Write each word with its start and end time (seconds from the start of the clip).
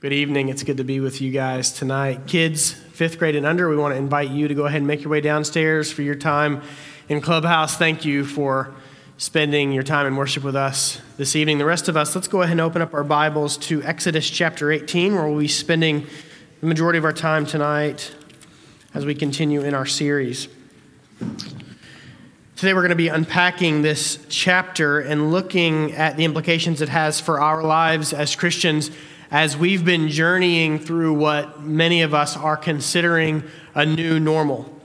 Good 0.00 0.14
evening. 0.14 0.48
It's 0.48 0.62
good 0.62 0.78
to 0.78 0.84
be 0.84 0.98
with 0.98 1.20
you 1.20 1.30
guys 1.30 1.72
tonight. 1.72 2.26
Kids, 2.26 2.72
fifth 2.72 3.18
grade 3.18 3.36
and 3.36 3.44
under, 3.44 3.68
we 3.68 3.76
want 3.76 3.92
to 3.92 3.98
invite 3.98 4.30
you 4.30 4.48
to 4.48 4.54
go 4.54 4.64
ahead 4.64 4.78
and 4.78 4.86
make 4.86 5.02
your 5.02 5.10
way 5.10 5.20
downstairs 5.20 5.92
for 5.92 6.00
your 6.00 6.14
time 6.14 6.62
in 7.10 7.20
Clubhouse. 7.20 7.76
Thank 7.76 8.06
you 8.06 8.24
for 8.24 8.72
spending 9.18 9.72
your 9.72 9.82
time 9.82 10.06
in 10.06 10.16
worship 10.16 10.42
with 10.42 10.56
us 10.56 11.02
this 11.18 11.36
evening. 11.36 11.58
The 11.58 11.66
rest 11.66 11.86
of 11.86 11.98
us, 11.98 12.14
let's 12.14 12.28
go 12.28 12.40
ahead 12.40 12.52
and 12.52 12.62
open 12.62 12.80
up 12.80 12.94
our 12.94 13.04
Bibles 13.04 13.58
to 13.58 13.82
Exodus 13.82 14.30
chapter 14.30 14.72
18, 14.72 15.14
where 15.14 15.28
we'll 15.28 15.38
be 15.38 15.48
spending 15.48 16.06
the 16.60 16.66
majority 16.66 16.98
of 16.98 17.04
our 17.04 17.12
time 17.12 17.44
tonight 17.44 18.10
as 18.94 19.04
we 19.04 19.14
continue 19.14 19.60
in 19.60 19.74
our 19.74 19.84
series. 19.84 20.48
Today, 22.56 22.72
we're 22.72 22.80
going 22.80 22.88
to 22.88 22.96
be 22.96 23.08
unpacking 23.08 23.82
this 23.82 24.18
chapter 24.30 25.00
and 25.00 25.30
looking 25.30 25.92
at 25.92 26.16
the 26.16 26.24
implications 26.24 26.80
it 26.80 26.88
has 26.88 27.20
for 27.20 27.38
our 27.38 27.62
lives 27.62 28.14
as 28.14 28.34
Christians 28.34 28.90
as 29.30 29.56
we've 29.56 29.84
been 29.84 30.08
journeying 30.08 30.78
through 30.78 31.14
what 31.14 31.62
many 31.62 32.02
of 32.02 32.12
us 32.14 32.36
are 32.36 32.56
considering 32.56 33.44
a 33.74 33.86
new 33.86 34.18
normal. 34.18 34.76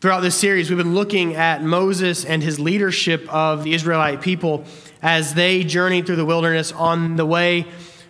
Throughout 0.00 0.20
this 0.20 0.36
series, 0.36 0.68
we've 0.68 0.78
been 0.78 0.94
looking 0.94 1.34
at 1.34 1.62
Moses 1.62 2.24
and 2.24 2.42
his 2.42 2.58
leadership 2.58 3.32
of 3.32 3.64
the 3.64 3.74
Israelite 3.74 4.20
people 4.20 4.64
as 5.00 5.34
they 5.34 5.64
journeyed 5.64 6.06
through 6.06 6.16
the 6.16 6.24
wilderness 6.24 6.72
on 6.72 7.16
the 7.16 7.26
way 7.26 7.66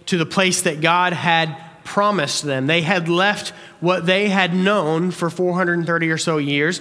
to 0.06 0.18
the 0.18 0.26
place 0.26 0.62
that 0.62 0.80
God 0.80 1.12
had 1.12 1.56
promised 1.84 2.44
them. 2.44 2.66
They 2.66 2.82
had 2.82 3.08
left 3.08 3.50
what 3.80 4.06
they 4.06 4.28
had 4.28 4.54
known 4.54 5.10
for 5.10 5.28
430 5.28 6.10
or 6.10 6.18
so 6.18 6.38
years 6.38 6.80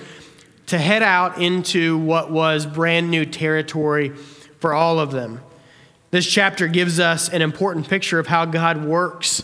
to 0.68 0.78
head 0.78 1.04
out 1.04 1.42
into 1.42 1.98
what 1.98 2.32
was 2.32 2.66
brand 2.66 3.12
new 3.12 3.26
territory 3.26 4.10
for 4.60 4.74
all 4.74 5.00
of 5.00 5.12
them. 5.12 5.42
This 6.12 6.28
chapter 6.28 6.68
gives 6.68 7.00
us 7.00 7.30
an 7.30 7.42
important 7.42 7.88
picture 7.88 8.20
of 8.20 8.28
how 8.28 8.44
God 8.44 8.84
works 8.84 9.44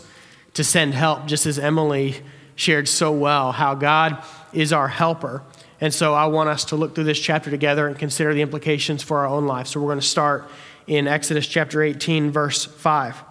to 0.54 0.66
send 0.66 0.94
help, 0.94 1.26
just 1.26 1.46
as 1.46 1.58
Emily 1.58 2.16
shared 2.56 2.90
so 2.90 3.10
well, 3.10 3.54
how 3.54 3.74
God 3.74 4.22
is 4.52 4.74
our 4.74 4.90
helper. 4.90 5.44
And 5.80 5.94
so 5.94 6.14
I 6.14 6.26
want 6.26 6.50
us 6.50 6.66
to 6.66 6.76
look 6.76 6.94
through 6.94 7.06
this 7.06 7.20
chapter 7.20 7.50
together 7.50 7.88
and 7.88 7.98
consider 7.98 8.34
the 8.34 8.42
implications 8.42 9.02
for 9.02 9.20
our 9.20 9.28
own 9.28 9.48
life. 9.48 9.68
So 9.68 9.80
we're 9.80 9.88
going 9.88 10.02
to 10.02 10.06
start 10.06 10.50
in 10.88 11.08
Exodus 11.08 11.48
chapter 11.48 11.82
18, 11.82 12.32
verse 12.32 12.66
5. 12.66 13.24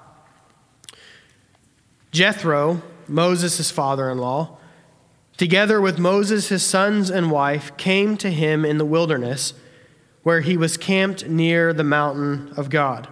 Jethro, 2.12 2.80
Moses' 3.06 3.70
father 3.70 4.08
in 4.08 4.16
law, 4.16 4.56
together 5.36 5.78
with 5.78 5.98
Moses, 5.98 6.48
his 6.48 6.62
sons 6.62 7.10
and 7.10 7.30
wife, 7.30 7.76
came 7.76 8.16
to 8.16 8.30
him 8.30 8.64
in 8.64 8.78
the 8.78 8.86
wilderness 8.86 9.52
where 10.22 10.40
he 10.40 10.56
was 10.56 10.78
camped 10.78 11.28
near 11.28 11.74
the 11.74 11.84
mountain 11.84 12.54
of 12.56 12.70
God. 12.70 13.08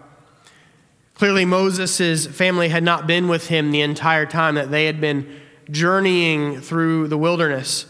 Clearly, 1.14 1.44
Moses' 1.44 2.26
family 2.26 2.68
had 2.68 2.82
not 2.82 3.06
been 3.06 3.28
with 3.28 3.48
him 3.48 3.70
the 3.70 3.80
entire 3.82 4.26
time 4.26 4.56
that 4.56 4.70
they 4.70 4.86
had 4.86 5.00
been 5.00 5.40
journeying 5.70 6.60
through 6.60 7.08
the 7.08 7.18
wilderness. 7.18 7.86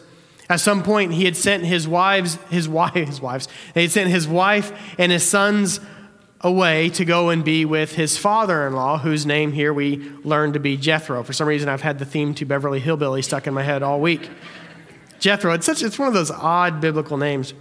At 0.48 0.61
some 0.61 0.83
point, 0.83 1.12
he 1.12 1.25
had 1.25 1.36
sent 1.36 1.64
his 1.64 1.89
wives, 1.89 2.36
his 2.50 2.69
wife, 2.69 2.95
his 2.95 3.20
wives, 3.20 3.48
they 3.72 3.83
had 3.83 3.92
sent 3.92 4.11
his 4.11 4.28
wife 4.28 4.72
and 4.98 5.11
his 5.11 5.27
sons 5.27 5.80
away 6.42 6.91
to 6.91 7.06
go 7.06 7.30
and 7.30 7.42
be 7.42 7.64
with 7.64 7.95
his 7.95 8.19
father-in-law, 8.19 8.98
whose 8.98 9.25
name 9.25 9.52
here 9.52 9.72
we 9.72 9.97
learned 10.22 10.52
to 10.52 10.61
be 10.61 10.77
Jethro. 10.77 11.22
For 11.22 11.33
some 11.33 11.48
reason, 11.48 11.70
I've 11.70 11.80
had 11.80 11.98
the 11.98 12.05
theme 12.05 12.34
to 12.34 12.45
Beverly 12.45 12.80
Hillbilly 12.80 13.22
stuck 13.22 13.47
in 13.47 13.55
my 13.55 13.62
head 13.62 13.83
all 13.83 13.98
week. 13.98 14.30
Jethro, 15.19 15.55
it's 15.55 15.64
such 15.64 15.83
it's 15.83 15.98
one 15.98 16.06
of 16.08 16.12
those 16.12 16.30
odd 16.30 16.83
biblical 16.83 17.17
names. 17.17 17.55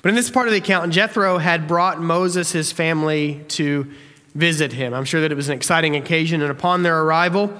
But 0.00 0.08
in 0.08 0.14
this 0.14 0.30
part 0.30 0.48
of 0.48 0.52
the 0.52 0.58
account, 0.58 0.90
Jethro 0.92 1.36
had 1.36 1.68
brought 1.68 2.00
Moses, 2.00 2.52
his 2.52 2.72
family, 2.72 3.44
to 3.48 3.92
visit 4.34 4.72
him. 4.72 4.94
I'm 4.94 5.04
sure 5.04 5.20
that 5.20 5.32
it 5.32 5.34
was 5.34 5.48
an 5.48 5.56
exciting 5.56 5.96
occasion. 5.96 6.42
And 6.42 6.50
upon 6.50 6.82
their 6.82 7.02
arrival, 7.02 7.52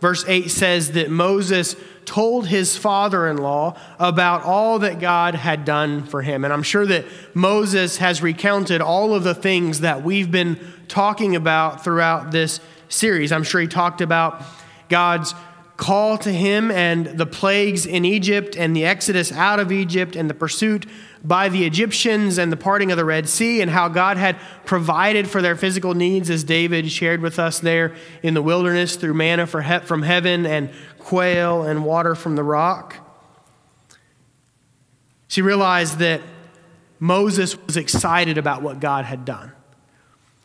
verse 0.00 0.24
8 0.26 0.50
says 0.50 0.92
that 0.92 1.10
Moses 1.10 1.76
told 2.04 2.48
his 2.48 2.76
father 2.76 3.28
in 3.28 3.36
law 3.38 3.76
about 3.98 4.42
all 4.42 4.80
that 4.80 4.98
God 4.98 5.34
had 5.34 5.64
done 5.64 6.04
for 6.04 6.22
him. 6.22 6.44
And 6.44 6.52
I'm 6.52 6.62
sure 6.62 6.86
that 6.86 7.04
Moses 7.34 7.98
has 7.98 8.22
recounted 8.22 8.80
all 8.80 9.14
of 9.14 9.22
the 9.22 9.34
things 9.34 9.80
that 9.80 10.02
we've 10.02 10.30
been 10.30 10.58
talking 10.88 11.36
about 11.36 11.84
throughout 11.84 12.32
this 12.32 12.60
series. 12.88 13.30
I'm 13.32 13.44
sure 13.44 13.60
he 13.60 13.68
talked 13.68 14.00
about 14.00 14.42
God's 14.88 15.34
call 15.80 16.18
to 16.18 16.30
him 16.30 16.70
and 16.70 17.06
the 17.06 17.24
plagues 17.24 17.86
in 17.86 18.04
Egypt 18.04 18.54
and 18.54 18.76
the 18.76 18.84
exodus 18.84 19.32
out 19.32 19.58
of 19.58 19.72
Egypt 19.72 20.14
and 20.14 20.28
the 20.28 20.34
pursuit 20.34 20.84
by 21.24 21.48
the 21.48 21.64
Egyptians 21.64 22.36
and 22.36 22.52
the 22.52 22.56
parting 22.56 22.90
of 22.90 22.98
the 22.98 23.04
Red 23.04 23.26
Sea 23.26 23.62
and 23.62 23.70
how 23.70 23.88
God 23.88 24.18
had 24.18 24.36
provided 24.66 25.26
for 25.26 25.40
their 25.40 25.56
physical 25.56 25.94
needs, 25.94 26.28
as 26.28 26.44
David 26.44 26.92
shared 26.92 27.22
with 27.22 27.38
us 27.38 27.60
there 27.60 27.94
in 28.22 28.34
the 28.34 28.42
wilderness 28.42 28.96
through 28.96 29.14
manna 29.14 29.46
from 29.46 30.02
heaven 30.02 30.44
and 30.44 30.70
quail 30.98 31.62
and 31.62 31.82
water 31.82 32.14
from 32.14 32.36
the 32.36 32.44
rock. 32.44 32.96
She 35.28 35.40
realized 35.40 35.98
that 35.98 36.20
Moses 36.98 37.56
was 37.66 37.78
excited 37.78 38.36
about 38.36 38.60
what 38.60 38.80
God 38.80 39.06
had 39.06 39.24
done. 39.24 39.52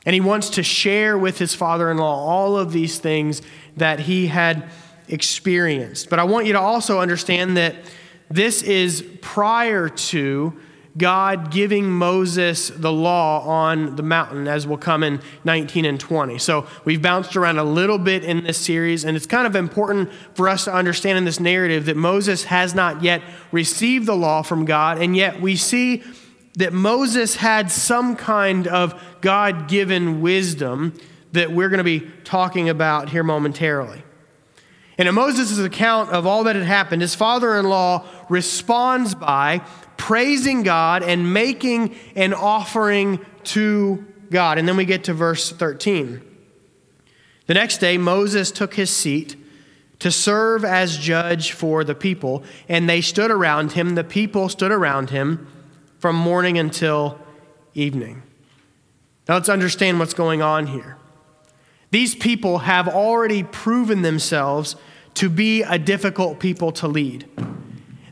And 0.05 0.13
he 0.13 0.21
wants 0.21 0.51
to 0.51 0.63
share 0.63 1.17
with 1.17 1.39
his 1.39 1.53
father 1.53 1.91
in 1.91 1.97
law 1.97 2.25
all 2.25 2.57
of 2.57 2.71
these 2.71 2.99
things 2.99 3.41
that 3.75 4.01
he 4.01 4.27
had 4.27 4.69
experienced. 5.07 6.09
But 6.09 6.19
I 6.19 6.23
want 6.23 6.45
you 6.45 6.53
to 6.53 6.59
also 6.59 6.99
understand 6.99 7.57
that 7.57 7.75
this 8.29 8.61
is 8.63 9.05
prior 9.21 9.89
to 9.89 10.53
God 10.97 11.51
giving 11.51 11.89
Moses 11.89 12.69
the 12.69 12.91
law 12.91 13.41
on 13.41 13.97
the 13.97 14.03
mountain, 14.03 14.47
as 14.47 14.65
will 14.65 14.77
come 14.77 15.03
in 15.03 15.19
19 15.43 15.83
and 15.83 15.99
20. 15.99 16.37
So 16.37 16.67
we've 16.85 17.01
bounced 17.01 17.35
around 17.35 17.57
a 17.57 17.65
little 17.65 17.97
bit 17.97 18.23
in 18.23 18.45
this 18.45 18.57
series, 18.57 19.03
and 19.03 19.17
it's 19.17 19.25
kind 19.25 19.45
of 19.45 19.55
important 19.55 20.09
for 20.35 20.47
us 20.47 20.65
to 20.65 20.73
understand 20.73 21.17
in 21.17 21.25
this 21.25 21.39
narrative 21.39 21.85
that 21.85 21.97
Moses 21.97 22.45
has 22.45 22.73
not 22.73 23.03
yet 23.03 23.21
received 23.51 24.05
the 24.05 24.15
law 24.15 24.41
from 24.41 24.63
God, 24.63 25.01
and 25.01 25.17
yet 25.17 25.41
we 25.41 25.57
see 25.57 26.01
that 26.53 26.71
Moses 26.71 27.35
had 27.35 27.69
some 27.69 28.15
kind 28.15 28.65
of 28.65 29.01
God 29.19 29.67
given 29.67 30.21
wisdom 30.21 30.93
that 31.33 31.51
we're 31.51 31.67
going 31.67 31.79
to 31.79 31.83
be 31.83 32.09
talking 32.23 32.69
about 32.69 33.09
here 33.09 33.23
momentarily. 33.23 34.04
And 34.97 35.07
in 35.07 35.15
Moses' 35.15 35.57
account 35.59 36.11
of 36.11 36.25
all 36.25 36.45
that 36.45 36.55
had 36.55 36.65
happened, 36.65 37.01
his 37.01 37.15
father 37.15 37.57
in 37.57 37.67
law 37.67 38.05
responds 38.29 39.13
by 39.13 39.61
praising 39.97 40.63
God 40.63 41.03
and 41.03 41.33
making 41.33 41.95
an 42.15 42.33
offering 42.33 43.25
to 43.45 44.05
God. 44.29 44.57
And 44.57 44.67
then 44.67 44.77
we 44.77 44.85
get 44.85 45.05
to 45.05 45.13
verse 45.13 45.51
13. 45.51 46.21
The 47.47 47.53
next 47.53 47.77
day, 47.77 47.97
Moses 47.97 48.51
took 48.51 48.73
his 48.73 48.89
seat 48.89 49.35
to 49.99 50.11
serve 50.11 50.65
as 50.65 50.97
judge 50.97 51.51
for 51.51 51.83
the 51.83 51.95
people, 51.95 52.43
and 52.67 52.89
they 52.89 53.01
stood 53.01 53.31
around 53.31 53.73
him. 53.73 53.95
The 53.95 54.03
people 54.03 54.49
stood 54.49 54.71
around 54.71 55.09
him 55.09 55.47
from 55.99 56.15
morning 56.15 56.57
until 56.57 57.19
evening. 57.73 58.23
Now 59.27 59.35
let's 59.35 59.49
understand 59.49 59.99
what's 59.99 60.13
going 60.13 60.41
on 60.41 60.67
here. 60.67 60.97
These 61.95 62.15
people 62.15 62.57
have 62.57 62.89
already 62.89 63.41
proven 63.41 64.01
themselves 64.01 64.75
to 65.13 65.29
be 65.29 65.63
a 65.63 65.79
difficult 65.79 66.41
people 66.41 66.73
to 66.73 66.89
lead. 66.89 67.25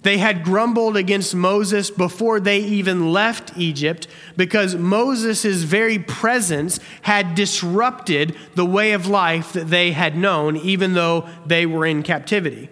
They 0.03 0.19
had 0.19 0.45
grumbled 0.45 0.95
against 0.95 1.35
Moses 1.35 1.91
before 1.91 2.39
they 2.39 2.59
even 2.59 3.11
left 3.11 3.51
Egypt 3.57 4.07
because 4.37 4.73
Moses' 4.73 5.63
very 5.63 5.99
presence 5.99 6.79
had 7.01 7.35
disrupted 7.35 8.37
the 8.55 8.65
way 8.65 8.93
of 8.93 9.07
life 9.07 9.51
that 9.51 9.69
they 9.69 9.91
had 9.91 10.15
known, 10.15 10.55
even 10.55 10.93
though 10.93 11.27
they 11.45 11.65
were 11.65 11.85
in 11.85 12.03
captivity. 12.03 12.69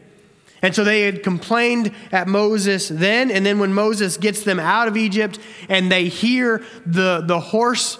And 0.61 0.73
so 0.73 0.85
they 0.85 1.01
had 1.01 1.23
complained 1.23 1.91
at 2.13 2.29
Moses 2.29 2.87
then, 2.87 3.29
and 3.31 3.45
then 3.45 3.59
when 3.59 3.73
Moses 3.73 4.15
gets 4.15 4.43
them 4.43 4.61
out 4.61 4.87
of 4.87 4.95
Egypt 4.95 5.39
and 5.67 5.91
they 5.91 6.05
hear 6.05 6.63
the, 6.85 7.21
the 7.27 7.41
horse 7.41 7.99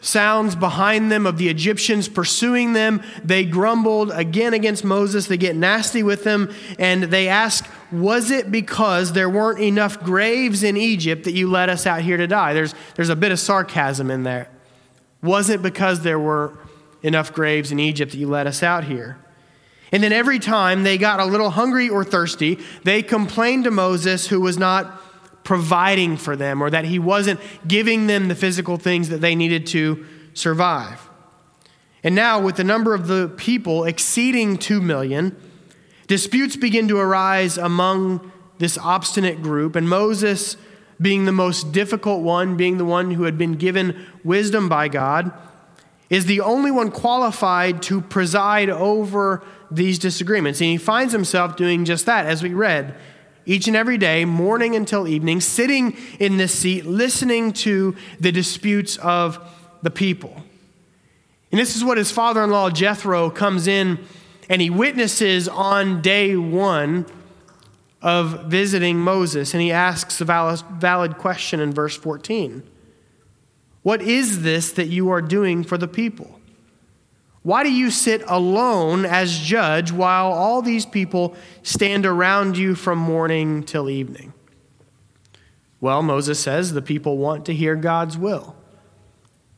sounds 0.00 0.54
behind 0.56 1.12
them 1.12 1.26
of 1.26 1.36
the 1.38 1.48
Egyptians 1.48 2.08
pursuing 2.08 2.72
them. 2.72 3.02
They 3.22 3.44
grumbled 3.44 4.10
again 4.10 4.54
against 4.54 4.84
Moses. 4.84 5.26
They 5.26 5.36
get 5.36 5.56
nasty 5.56 6.02
with 6.02 6.24
him 6.24 6.52
and 6.78 7.04
they 7.04 7.28
ask, 7.28 7.68
Was 7.92 8.30
it 8.30 8.50
because 8.50 9.12
there 9.12 9.28
weren't 9.28 9.60
enough 9.60 10.02
graves 10.02 10.62
in 10.62 10.76
Egypt 10.76 11.24
that 11.24 11.32
you 11.32 11.50
let 11.50 11.68
us 11.68 11.86
out 11.86 12.00
here 12.00 12.16
to 12.16 12.26
die? 12.26 12.54
There's, 12.54 12.74
there's 12.94 13.10
a 13.10 13.16
bit 13.16 13.32
of 13.32 13.38
sarcasm 13.38 14.10
in 14.10 14.22
there. 14.22 14.48
Was 15.22 15.50
it 15.50 15.60
because 15.60 16.00
there 16.00 16.18
were 16.18 16.58
enough 17.02 17.32
graves 17.32 17.70
in 17.70 17.78
Egypt 17.78 18.12
that 18.12 18.18
you 18.18 18.28
let 18.28 18.46
us 18.46 18.62
out 18.62 18.84
here? 18.84 19.18
And 19.92 20.02
then 20.02 20.12
every 20.12 20.38
time 20.38 20.82
they 20.82 20.98
got 20.98 21.20
a 21.20 21.24
little 21.24 21.50
hungry 21.50 21.88
or 21.88 22.04
thirsty, 22.04 22.58
they 22.84 23.02
complained 23.02 23.64
to 23.64 23.70
Moses, 23.70 24.28
who 24.28 24.40
was 24.40 24.56
not 24.56 25.00
providing 25.44 26.16
for 26.16 26.36
them 26.36 26.62
or 26.62 26.70
that 26.70 26.84
he 26.84 26.98
wasn't 26.98 27.40
giving 27.66 28.06
them 28.06 28.28
the 28.28 28.34
physical 28.34 28.76
things 28.76 29.08
that 29.08 29.20
they 29.20 29.34
needed 29.34 29.66
to 29.66 30.04
survive. 30.34 31.08
And 32.02 32.14
now, 32.14 32.40
with 32.40 32.56
the 32.56 32.64
number 32.64 32.94
of 32.94 33.08
the 33.08 33.28
people 33.36 33.84
exceeding 33.84 34.56
2 34.56 34.80
million, 34.80 35.36
disputes 36.06 36.56
begin 36.56 36.88
to 36.88 36.98
arise 36.98 37.58
among 37.58 38.32
this 38.58 38.78
obstinate 38.78 39.42
group, 39.42 39.74
and 39.74 39.88
Moses, 39.88 40.56
being 41.00 41.24
the 41.24 41.32
most 41.32 41.72
difficult 41.72 42.22
one, 42.22 42.56
being 42.56 42.76
the 42.78 42.84
one 42.84 43.10
who 43.12 43.24
had 43.24 43.38
been 43.38 43.54
given 43.54 44.06
wisdom 44.22 44.68
by 44.68 44.88
God, 44.88 45.32
is 46.10 46.26
the 46.26 46.40
only 46.40 46.70
one 46.70 46.90
qualified 46.90 47.80
to 47.82 48.00
preside 48.00 48.68
over 48.68 49.42
these 49.70 49.98
disagreements. 49.98 50.60
And 50.60 50.68
he 50.68 50.76
finds 50.76 51.12
himself 51.12 51.56
doing 51.56 51.84
just 51.84 52.04
that, 52.06 52.26
as 52.26 52.42
we 52.42 52.52
read, 52.52 52.94
each 53.46 53.66
and 53.66 53.76
every 53.76 53.98
day, 53.98 54.24
morning 54.24 54.76
until 54.76 55.08
evening, 55.08 55.40
sitting 55.40 55.96
in 56.18 56.36
this 56.36 56.54
seat, 56.54 56.86
listening 56.86 57.52
to 57.52 57.96
the 58.18 58.32
disputes 58.32 58.96
of 58.98 59.38
the 59.82 59.90
people. 59.90 60.42
And 61.50 61.58
this 61.58 61.76
is 61.76 61.84
what 61.84 61.98
his 61.98 62.10
father 62.10 62.44
in 62.44 62.50
law, 62.50 62.70
Jethro, 62.70 63.30
comes 63.30 63.66
in 63.66 63.98
and 64.48 64.60
he 64.60 64.70
witnesses 64.70 65.48
on 65.48 66.02
day 66.02 66.36
one 66.36 67.06
of 68.02 68.46
visiting 68.46 68.98
Moses. 68.98 69.54
And 69.54 69.62
he 69.62 69.72
asks 69.72 70.20
a 70.20 70.24
valid 70.24 71.18
question 71.18 71.60
in 71.60 71.72
verse 71.72 71.96
14 71.96 72.62
What 73.82 74.02
is 74.02 74.42
this 74.42 74.72
that 74.72 74.88
you 74.88 75.10
are 75.10 75.22
doing 75.22 75.64
for 75.64 75.78
the 75.78 75.88
people? 75.88 76.39
Why 77.42 77.62
do 77.62 77.72
you 77.72 77.90
sit 77.90 78.22
alone 78.26 79.06
as 79.06 79.38
judge 79.38 79.92
while 79.92 80.32
all 80.32 80.60
these 80.60 80.84
people 80.84 81.34
stand 81.62 82.04
around 82.04 82.58
you 82.58 82.74
from 82.74 82.98
morning 82.98 83.62
till 83.62 83.88
evening? 83.88 84.34
Well, 85.80 86.02
Moses 86.02 86.38
says 86.38 86.72
the 86.72 86.82
people 86.82 87.16
want 87.16 87.46
to 87.46 87.54
hear 87.54 87.76
God's 87.76 88.18
will. 88.18 88.56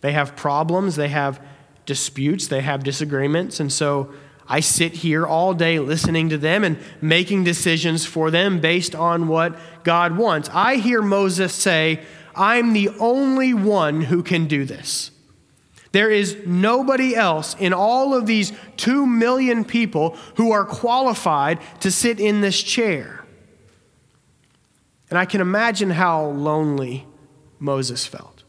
They 0.00 0.12
have 0.12 0.36
problems, 0.36 0.96
they 0.96 1.08
have 1.08 1.40
disputes, 1.86 2.46
they 2.46 2.60
have 2.60 2.84
disagreements, 2.84 3.58
and 3.58 3.72
so 3.72 4.12
I 4.48 4.60
sit 4.60 4.92
here 4.92 5.26
all 5.26 5.54
day 5.54 5.78
listening 5.78 6.28
to 6.28 6.38
them 6.38 6.64
and 6.64 6.78
making 7.00 7.44
decisions 7.44 8.04
for 8.04 8.30
them 8.30 8.60
based 8.60 8.94
on 8.94 9.28
what 9.28 9.58
God 9.84 10.16
wants. 10.16 10.50
I 10.52 10.76
hear 10.76 11.00
Moses 11.00 11.54
say, 11.54 12.00
I'm 12.34 12.72
the 12.72 12.90
only 12.98 13.54
one 13.54 14.02
who 14.02 14.22
can 14.22 14.46
do 14.46 14.64
this. 14.64 15.11
There 15.92 16.10
is 16.10 16.38
nobody 16.46 17.14
else 17.14 17.54
in 17.58 17.72
all 17.72 18.14
of 18.14 18.26
these 18.26 18.52
two 18.76 19.06
million 19.06 19.64
people 19.64 20.16
who 20.36 20.50
are 20.50 20.64
qualified 20.64 21.60
to 21.80 21.90
sit 21.90 22.18
in 22.18 22.40
this 22.40 22.62
chair. 22.62 23.24
And 25.10 25.18
I 25.18 25.26
can 25.26 25.42
imagine 25.42 25.90
how 25.90 26.24
lonely 26.24 27.06
Moses 27.58 28.06
felt. 28.06 28.42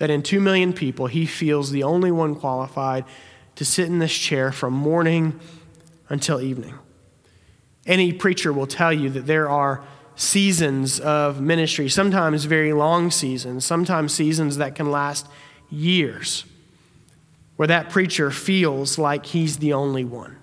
That 0.00 0.10
in 0.10 0.24
two 0.24 0.40
million 0.40 0.72
people, 0.72 1.06
he 1.06 1.26
feels 1.26 1.70
the 1.70 1.84
only 1.84 2.10
one 2.10 2.34
qualified 2.34 3.04
to 3.54 3.64
sit 3.64 3.86
in 3.86 4.00
this 4.00 4.12
chair 4.12 4.50
from 4.50 4.72
morning 4.72 5.38
until 6.08 6.40
evening. 6.40 6.74
Any 7.86 8.12
preacher 8.12 8.52
will 8.52 8.66
tell 8.66 8.92
you 8.92 9.08
that 9.10 9.26
there 9.26 9.48
are 9.48 9.84
seasons 10.16 10.98
of 10.98 11.40
ministry, 11.40 11.88
sometimes 11.88 12.44
very 12.44 12.72
long 12.72 13.10
seasons, 13.10 13.64
sometimes 13.64 14.12
seasons 14.12 14.56
that 14.56 14.74
can 14.74 14.90
last 14.90 15.26
years 15.72 16.44
where 17.56 17.68
that 17.68 17.90
preacher 17.90 18.30
feels 18.30 18.98
like 18.98 19.26
he's 19.26 19.58
the 19.58 19.72
only 19.72 20.04
one. 20.04 20.36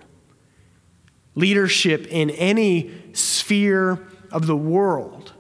Leadership 1.36 2.08
in 2.08 2.30
any 2.32 2.92
sphere 3.14 4.00
of 4.32 4.48
the 4.48 4.56
world 4.56 5.34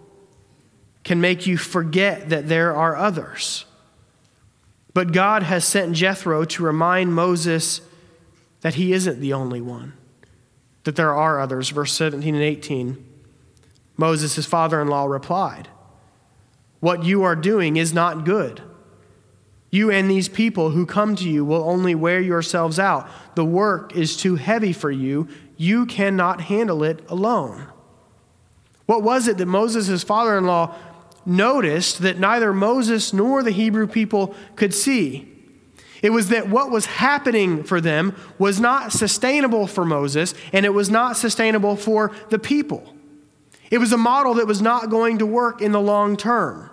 can 1.03 1.21
make 1.21 1.47
you 1.47 1.57
forget 1.57 2.29
that 2.29 2.47
there 2.47 2.75
are 2.75 2.95
others. 2.95 3.65
But 4.93 5.11
God 5.11 5.43
has 5.43 5.63
sent 5.65 5.93
Jethro 5.93 6.45
to 6.45 6.63
remind 6.63 7.13
Moses 7.13 7.81
that 8.61 8.75
he 8.75 8.93
isn't 8.93 9.19
the 9.19 9.33
only 9.33 9.61
one, 9.61 9.93
that 10.83 10.95
there 10.95 11.13
are 11.13 11.39
others. 11.39 11.69
Verse 11.69 11.93
17 11.93 12.35
and 12.35 12.43
18 12.43 13.05
Moses, 13.97 14.45
father 14.45 14.81
in 14.81 14.87
law, 14.87 15.05
replied, 15.05 15.67
What 16.79 17.03
you 17.03 17.23
are 17.23 17.35
doing 17.35 17.75
is 17.75 17.93
not 17.93 18.23
good. 18.23 18.61
You 19.71 19.91
and 19.91 20.09
these 20.09 20.29
people 20.29 20.71
who 20.71 20.85
come 20.85 21.15
to 21.17 21.29
you 21.29 21.45
will 21.45 21.69
only 21.69 21.93
wear 21.93 22.19
yourselves 22.19 22.79
out. 22.79 23.07
The 23.35 23.45
work 23.45 23.95
is 23.95 24.17
too 24.17 24.35
heavy 24.35 24.73
for 24.73 24.89
you. 24.89 25.27
You 25.57 25.85
cannot 25.85 26.41
handle 26.41 26.83
it 26.83 27.03
alone. 27.07 27.67
What 28.85 29.03
was 29.03 29.27
it 29.27 29.37
that 29.37 29.45
Moses, 29.45 30.03
father 30.03 30.37
in 30.37 30.45
law, 30.45 30.75
noticed 31.25 32.01
that 32.01 32.17
neither 32.17 32.51
Moses 32.51 33.13
nor 33.13 33.43
the 33.43 33.51
Hebrew 33.51 33.85
people 33.85 34.33
could 34.55 34.73
see? 34.73 35.27
It 36.01 36.11
was 36.11 36.29
that 36.29 36.49
what 36.49 36.71
was 36.71 36.85
happening 36.85 37.63
for 37.63 37.81
them 37.81 38.15
was 38.37 38.59
not 38.59 38.91
sustainable 38.91 39.67
for 39.67 39.85
Moses, 39.85 40.33
and 40.53 40.65
it 40.65 40.73
was 40.73 40.89
not 40.89 41.17
sustainable 41.17 41.75
for 41.75 42.11
the 42.29 42.39
people. 42.39 42.95
It 43.69 43.77
was 43.77 43.91
a 43.91 43.97
model 43.97 44.35
that 44.35 44.47
was 44.47 44.61
not 44.61 44.89
going 44.89 45.19
to 45.19 45.25
work 45.25 45.61
in 45.61 45.71
the 45.71 45.81
long 45.81 46.17
term. 46.17 46.69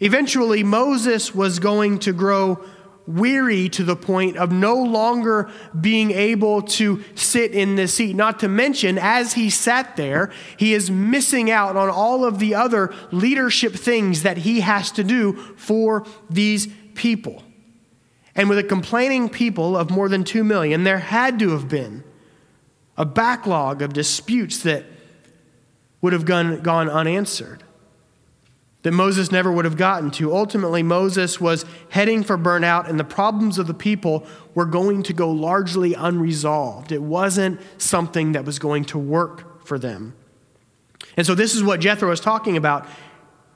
Eventually, 0.00 0.62
Moses 0.62 1.34
was 1.34 1.58
going 1.58 1.98
to 2.00 2.12
grow 2.12 2.64
weary 3.06 3.68
to 3.68 3.84
the 3.84 3.96
point 3.96 4.36
of 4.36 4.50
no 4.50 4.76
longer 4.76 5.48
being 5.80 6.10
able 6.10 6.60
to 6.60 7.02
sit 7.14 7.52
in 7.52 7.76
this 7.76 7.94
seat. 7.94 8.16
Not 8.16 8.40
to 8.40 8.48
mention, 8.48 8.98
as 8.98 9.34
he 9.34 9.48
sat 9.48 9.96
there, 9.96 10.30
he 10.56 10.74
is 10.74 10.90
missing 10.90 11.50
out 11.50 11.76
on 11.76 11.88
all 11.88 12.24
of 12.24 12.38
the 12.38 12.54
other 12.54 12.92
leadership 13.12 13.74
things 13.74 14.22
that 14.22 14.38
he 14.38 14.60
has 14.60 14.90
to 14.92 15.04
do 15.04 15.34
for 15.56 16.04
these 16.28 16.68
people. 16.94 17.42
And 18.34 18.48
with 18.48 18.58
a 18.58 18.64
complaining 18.64 19.28
people 19.28 19.76
of 19.76 19.90
more 19.90 20.08
than 20.08 20.24
2 20.24 20.44
million, 20.44 20.84
there 20.84 20.98
had 20.98 21.38
to 21.38 21.50
have 21.50 21.68
been 21.68 22.04
a 22.96 23.04
backlog 23.04 23.82
of 23.82 23.92
disputes 23.92 24.58
that 24.60 24.84
would 26.00 26.12
have 26.12 26.24
gone, 26.24 26.60
gone 26.60 26.90
unanswered 26.90 27.62
that 28.86 28.92
Moses 28.92 29.32
never 29.32 29.50
would 29.50 29.64
have 29.64 29.76
gotten 29.76 30.12
to. 30.12 30.32
Ultimately, 30.32 30.80
Moses 30.80 31.40
was 31.40 31.64
heading 31.88 32.22
for 32.22 32.38
burnout, 32.38 32.88
and 32.88 33.00
the 33.00 33.04
problems 33.04 33.58
of 33.58 33.66
the 33.66 33.74
people 33.74 34.24
were 34.54 34.64
going 34.64 35.02
to 35.02 35.12
go 35.12 35.28
largely 35.28 35.94
unresolved. 35.94 36.92
It 36.92 37.02
wasn't 37.02 37.60
something 37.78 38.30
that 38.30 38.44
was 38.44 38.60
going 38.60 38.84
to 38.84 38.96
work 38.96 39.66
for 39.66 39.76
them. 39.76 40.14
And 41.16 41.26
so, 41.26 41.34
this 41.34 41.52
is 41.52 41.64
what 41.64 41.80
Jethro 41.80 42.12
is 42.12 42.20
talking 42.20 42.56
about 42.56 42.86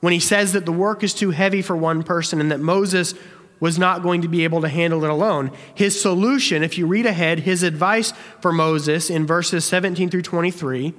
when 0.01 0.11
he 0.11 0.19
says 0.19 0.51
that 0.51 0.65
the 0.65 0.73
work 0.73 1.01
is 1.01 1.13
too 1.13 1.31
heavy 1.31 1.61
for 1.61 1.77
one 1.77 2.03
person 2.03 2.41
and 2.41 2.51
that 2.51 2.59
Moses 2.59 3.13
was 3.61 3.79
not 3.79 4.03
going 4.03 4.23
to 4.23 4.27
be 4.27 4.43
able 4.43 4.59
to 4.59 4.67
handle 4.67 5.01
it 5.05 5.09
alone. 5.09 5.51
His 5.73 6.01
solution, 6.01 6.61
if 6.61 6.77
you 6.77 6.85
read 6.85 7.05
ahead, 7.05 7.39
his 7.39 7.63
advice 7.63 8.11
for 8.41 8.51
Moses 8.51 9.09
in 9.09 9.25
verses 9.25 9.63
17 9.63 10.09
through 10.09 10.23
23 10.23 10.93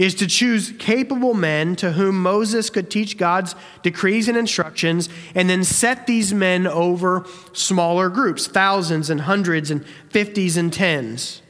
is 0.00 0.14
to 0.14 0.26
choose 0.26 0.72
capable 0.78 1.34
men 1.34 1.76
to 1.76 1.92
whom 1.92 2.22
Moses 2.22 2.70
could 2.70 2.90
teach 2.90 3.18
God's 3.18 3.54
decrees 3.82 4.28
and 4.28 4.38
instructions, 4.38 5.10
and 5.34 5.48
then 5.50 5.62
set 5.62 6.06
these 6.06 6.32
men 6.32 6.66
over 6.66 7.26
smaller 7.52 8.08
groups, 8.08 8.46
thousands 8.46 9.10
and 9.10 9.20
hundreds 9.20 9.70
and 9.70 9.84
fifties 10.08 10.56
and 10.56 10.72
tens. 10.72 11.42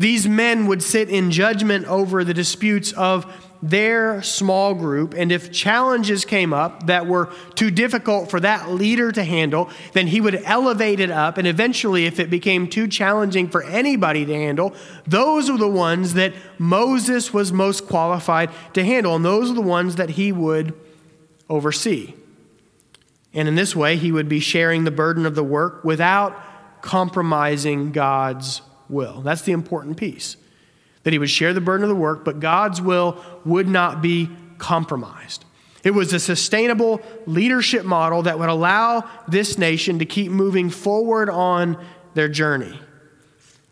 These 0.00 0.26
men 0.26 0.66
would 0.66 0.82
sit 0.82 1.10
in 1.10 1.30
judgment 1.30 1.86
over 1.86 2.24
the 2.24 2.34
disputes 2.34 2.90
of 2.94 3.24
their 3.62 4.22
small 4.22 4.74
group, 4.74 5.12
and 5.14 5.30
if 5.30 5.52
challenges 5.52 6.24
came 6.24 6.52
up 6.52 6.86
that 6.86 7.06
were 7.06 7.30
too 7.54 7.70
difficult 7.70 8.30
for 8.30 8.40
that 8.40 8.70
leader 8.70 9.12
to 9.12 9.22
handle, 9.22 9.68
then 9.92 10.06
he 10.06 10.20
would 10.20 10.36
elevate 10.44 10.98
it 10.98 11.10
up. 11.10 11.36
And 11.36 11.46
eventually, 11.46 12.06
if 12.06 12.18
it 12.18 12.30
became 12.30 12.68
too 12.68 12.88
challenging 12.88 13.48
for 13.48 13.62
anybody 13.62 14.24
to 14.24 14.34
handle, 14.34 14.74
those 15.06 15.50
were 15.50 15.58
the 15.58 15.68
ones 15.68 16.14
that 16.14 16.32
Moses 16.58 17.34
was 17.34 17.52
most 17.52 17.86
qualified 17.86 18.50
to 18.72 18.84
handle, 18.84 19.14
and 19.14 19.24
those 19.24 19.50
are 19.50 19.54
the 19.54 19.60
ones 19.60 19.96
that 19.96 20.10
he 20.10 20.32
would 20.32 20.74
oversee. 21.50 22.14
And 23.34 23.46
in 23.46 23.56
this 23.56 23.76
way, 23.76 23.96
he 23.96 24.10
would 24.10 24.28
be 24.28 24.40
sharing 24.40 24.84
the 24.84 24.90
burden 24.90 25.26
of 25.26 25.34
the 25.34 25.44
work 25.44 25.84
without 25.84 26.82
compromising 26.82 27.92
God's 27.92 28.62
will. 28.88 29.20
That's 29.20 29.42
the 29.42 29.52
important 29.52 29.98
piece 29.98 30.36
that 31.02 31.12
he 31.12 31.18
would 31.18 31.30
share 31.30 31.54
the 31.54 31.60
burden 31.60 31.84
of 31.84 31.88
the 31.88 31.94
work, 31.94 32.24
but 32.24 32.40
God's 32.40 32.80
will 32.80 33.22
would 33.44 33.68
not 33.68 34.02
be 34.02 34.30
compromised. 34.58 35.44
It 35.82 35.92
was 35.92 36.12
a 36.12 36.20
sustainable 36.20 37.00
leadership 37.26 37.84
model 37.84 38.22
that 38.22 38.38
would 38.38 38.50
allow 38.50 39.08
this 39.26 39.56
nation 39.56 39.98
to 39.98 40.04
keep 40.04 40.30
moving 40.30 40.68
forward 40.68 41.30
on 41.30 41.82
their 42.14 42.28
journey. 42.28 42.78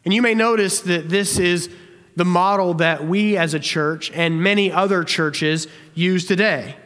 And 0.04 0.14
you 0.14 0.22
may 0.22 0.34
notice 0.34 0.80
that 0.80 1.10
this 1.10 1.38
is 1.38 1.68
the 2.16 2.24
model 2.24 2.74
that 2.74 3.06
we 3.06 3.36
as 3.36 3.52
a 3.54 3.60
church 3.60 4.10
and 4.12 4.42
many 4.42 4.72
other 4.72 5.04
churches 5.04 5.68
use 5.94 6.24
today. 6.24 6.76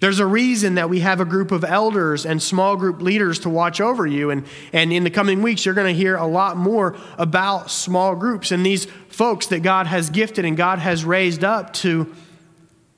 There's 0.00 0.20
a 0.20 0.26
reason 0.26 0.76
that 0.76 0.88
we 0.88 1.00
have 1.00 1.20
a 1.20 1.24
group 1.24 1.50
of 1.50 1.64
elders 1.64 2.24
and 2.24 2.40
small 2.40 2.76
group 2.76 3.02
leaders 3.02 3.40
to 3.40 3.50
watch 3.50 3.80
over 3.80 4.06
you. 4.06 4.30
And, 4.30 4.46
and 4.72 4.92
in 4.92 5.02
the 5.02 5.10
coming 5.10 5.42
weeks, 5.42 5.66
you're 5.66 5.74
going 5.74 5.92
to 5.92 5.98
hear 5.98 6.16
a 6.16 6.26
lot 6.26 6.56
more 6.56 6.96
about 7.18 7.70
small 7.70 8.14
groups 8.14 8.52
and 8.52 8.64
these 8.64 8.86
folks 9.18 9.48
that 9.48 9.64
God 9.64 9.88
has 9.88 10.10
gifted 10.10 10.44
and 10.44 10.56
God 10.56 10.78
has 10.78 11.04
raised 11.04 11.42
up 11.42 11.72
to 11.72 12.14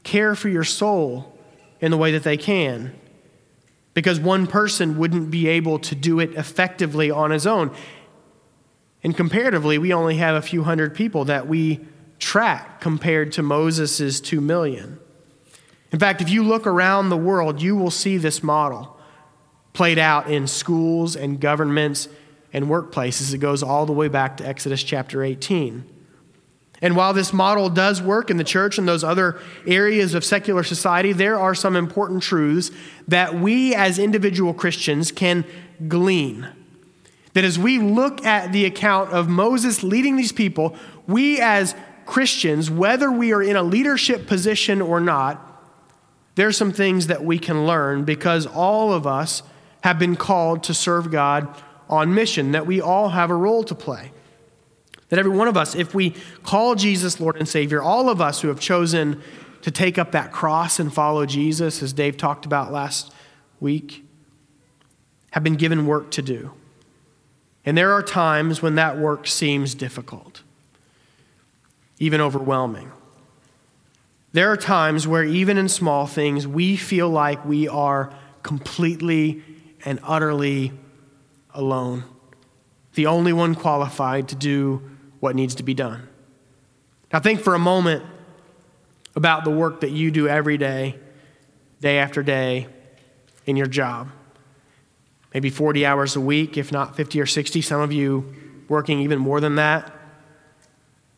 care 0.03 0.35
for 0.35 0.51
your 0.51 0.65
soul 0.65 1.35
in 1.81 1.91
the 1.91 1.97
way 1.97 2.13
that 2.13 2.25
they 2.25 2.37
can. 2.37 2.95
Because 3.95 4.21
one 4.21 4.47
person 4.47 4.99
wouldn't 4.99 5.31
be 5.31 5.49
able 5.49 5.79
to 5.79 5.95
do 5.95 6.21
it 6.21 6.35
effectively 6.35 7.11
on 7.11 7.31
his 7.31 7.47
own. 7.47 7.75
And 9.03 9.17
comparatively, 9.17 9.79
we 9.79 9.95
only 9.95 10.17
have 10.17 10.37
a 10.37 10.43
few 10.43 10.63
hundred 10.63 10.95
people 10.95 11.25
that 11.25 11.49
we 11.49 11.81
track 12.19 12.83
compared 12.83 13.33
to 13.33 13.43
Moses' 13.43 14.21
two 14.21 14.43
million. 14.43 15.01
In 15.91 15.99
fact, 15.99 16.21
if 16.21 16.29
you 16.29 16.45
look 16.45 16.67
around 16.67 17.09
the 17.09 17.17
world, 17.17 17.63
you 17.63 17.77
will 17.77 17.91
see 17.91 18.19
this 18.19 18.43
model 18.43 18.95
played 19.73 19.99
out 19.99 20.31
in 20.31 20.47
schools 20.47 21.17
and 21.17 21.41
governments 21.41 22.09
and 22.53 22.67
workplaces. 22.67 23.33
It 23.33 23.39
goes 23.39 23.63
all 23.63 23.87
the 23.87 23.95
way 23.95 24.09
back 24.09 24.37
to 24.37 24.47
Exodus 24.47 24.83
chapter 24.83 25.25
18. 25.25 25.97
And 26.83 26.97
while 26.97 27.13
this 27.13 27.33
model 27.33 27.69
does 27.69 28.01
work 28.01 28.31
in 28.31 28.39
the 28.39 28.45
church 28.45 28.79
and 28.79 28.89
those 28.89 29.05
other 29.05 29.39
areas 29.67 30.15
of 30.15 30.25
secular 30.25 30.63
society, 30.63 31.13
there 31.13 31.39
are 31.39 31.55
some 31.55 31.77
important 31.77 32.23
truths 32.23 32.71
that 33.07 33.35
we 33.35 33.75
as 33.75 33.99
individual 33.99 34.55
Christians 34.55 35.13
can 35.13 35.45
glean. 35.89 36.49
That 37.35 37.45
as 37.45 37.59
we 37.59 37.79
look 37.79 38.25
at 38.25 38.53
the 38.53 38.65
account 38.65 39.11
of 39.11 39.29
Moses 39.29 39.83
leading 39.83 40.17
these 40.17 40.33
people, 40.33 40.75
we 41.07 41.39
as 41.41 41.75
Christians, 42.07 42.71
whether 42.71 43.11
we 43.11 43.33
are 43.33 43.43
in 43.43 43.57
a 43.57 43.63
leadership 43.63 44.27
position 44.27 44.81
or 44.81 45.01
not, 45.01 45.47
there's 46.35 46.57
some 46.57 46.73
things 46.73 47.09
that 47.09 47.23
we 47.23 47.39
can 47.39 47.67
learn 47.67 48.05
because 48.05 48.47
all 48.47 48.93
of 48.93 49.07
us 49.07 49.43
have 49.83 49.99
been 49.99 50.17
called 50.17 50.63
to 50.65 50.75
serve 50.75 51.11
God 51.11 51.49
on 51.89 52.15
mission, 52.15 52.53
that 52.53 52.67
we 52.67 52.81
all 52.81 53.11
have 53.11 53.31
a 53.31 53.35
role 53.35 53.65
to 53.65 53.75
play. 53.75 54.13
That 55.11 55.19
every 55.19 55.37
one 55.37 55.49
of 55.49 55.57
us, 55.57 55.75
if 55.75 55.95
we 55.95 56.15
call 56.43 56.75
Jesus 56.75 57.21
Lord 57.21 57.37
and 57.37 57.49
Savior, 57.49 57.83
all 57.83 58.09
of 58.09 58.21
us 58.21 58.41
who 58.41 58.49
have 58.49 58.61
chosen 58.61 59.21
to 59.63 59.71
take 59.71 59.99
up 59.99 60.13
that 60.13 60.33
cross 60.33 60.79
and 60.81 60.93
follow 60.93 61.27
Jesus, 61.27 61.83
as 61.83 61.93
Dave 61.93 62.17
talked 62.17 62.47
about 62.47 62.73
last 62.73 63.13
week, 63.59 64.05
have 65.33 65.45
been 65.45 65.57
given 65.57 65.87
work 65.87 66.11
to 66.13 66.23
do. 66.23 66.53
And 67.65 67.77
there 67.77 67.93
are 67.93 68.03
times 68.03 68.63
when 68.63 68.77
that 68.77 68.99
work 68.99 69.27
seems 69.27 69.75
difficult, 69.75 70.43
even 71.99 72.21
overwhelming. 72.21 72.91
There 74.33 74.51
are 74.51 74.57
times 74.57 75.07
where, 75.07 75.25
even 75.25 75.59
in 75.59 75.69
small 75.69 76.07
things, 76.07 76.47
we 76.47 76.77
feel 76.77 77.11
like 77.11 77.45
we 77.45 77.69
are 77.69 78.13
completely 78.43 79.43
and 79.85 79.99
utterly 80.05 80.73
alone, 81.53 82.05
the 82.95 83.07
only 83.07 83.33
one 83.33 83.55
qualified 83.55 84.29
to 84.29 84.37
do 84.37 84.90
what 85.21 85.37
needs 85.37 85.55
to 85.57 85.63
be 85.63 85.75
done. 85.75 86.09
Now, 87.13 87.21
think 87.21 87.41
for 87.41 87.55
a 87.55 87.59
moment 87.59 88.05
about 89.15 89.45
the 89.45 89.51
work 89.51 89.81
that 89.81 89.91
you 89.91 90.11
do 90.11 90.29
every 90.29 90.59
day, 90.59 90.99
day 91.81 91.99
after 91.99 92.23
day, 92.23 92.67
in 93.47 93.57
your 93.57 93.67
job. 93.67 94.09
Maybe 95.35 95.51
40 95.51 95.87
hours 95.87 96.17
a 96.17 96.21
week, 96.21 96.57
if 96.57 96.73
not 96.73 96.97
50 96.97 97.21
or 97.21 97.27
60, 97.27 97.63
some 97.63 97.81
of 97.81 97.93
you 97.93 98.35
working 98.69 99.01
even 99.01 99.19
more 99.19 99.41
than 99.41 99.57
that. 99.57 99.93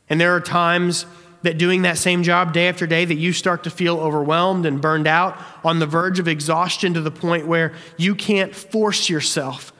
And 0.08 0.20
there 0.20 0.34
are 0.34 0.40
times 0.40 1.06
that 1.42 1.58
doing 1.58 1.82
that 1.82 1.98
same 1.98 2.22
job 2.22 2.52
day 2.52 2.68
after 2.68 2.86
day 2.86 3.04
that 3.04 3.16
you 3.16 3.32
start 3.32 3.64
to 3.64 3.70
feel 3.70 3.98
overwhelmed 3.98 4.64
and 4.64 4.80
burned 4.80 5.06
out 5.06 5.38
on 5.64 5.78
the 5.78 5.86
verge 5.86 6.18
of 6.18 6.28
exhaustion 6.28 6.94
to 6.94 7.00
the 7.00 7.10
point 7.10 7.46
where 7.46 7.72
you 7.96 8.14
can't 8.14 8.54
force 8.54 9.08
yourself 9.08 9.72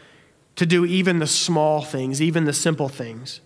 to 0.57 0.67
do 0.67 0.85
even 0.85 1.19
the 1.19 1.27
small 1.27 1.83
things, 1.83 2.21
even 2.21 2.45
the 2.45 2.53
simple 2.53 2.89
things. 2.89 3.41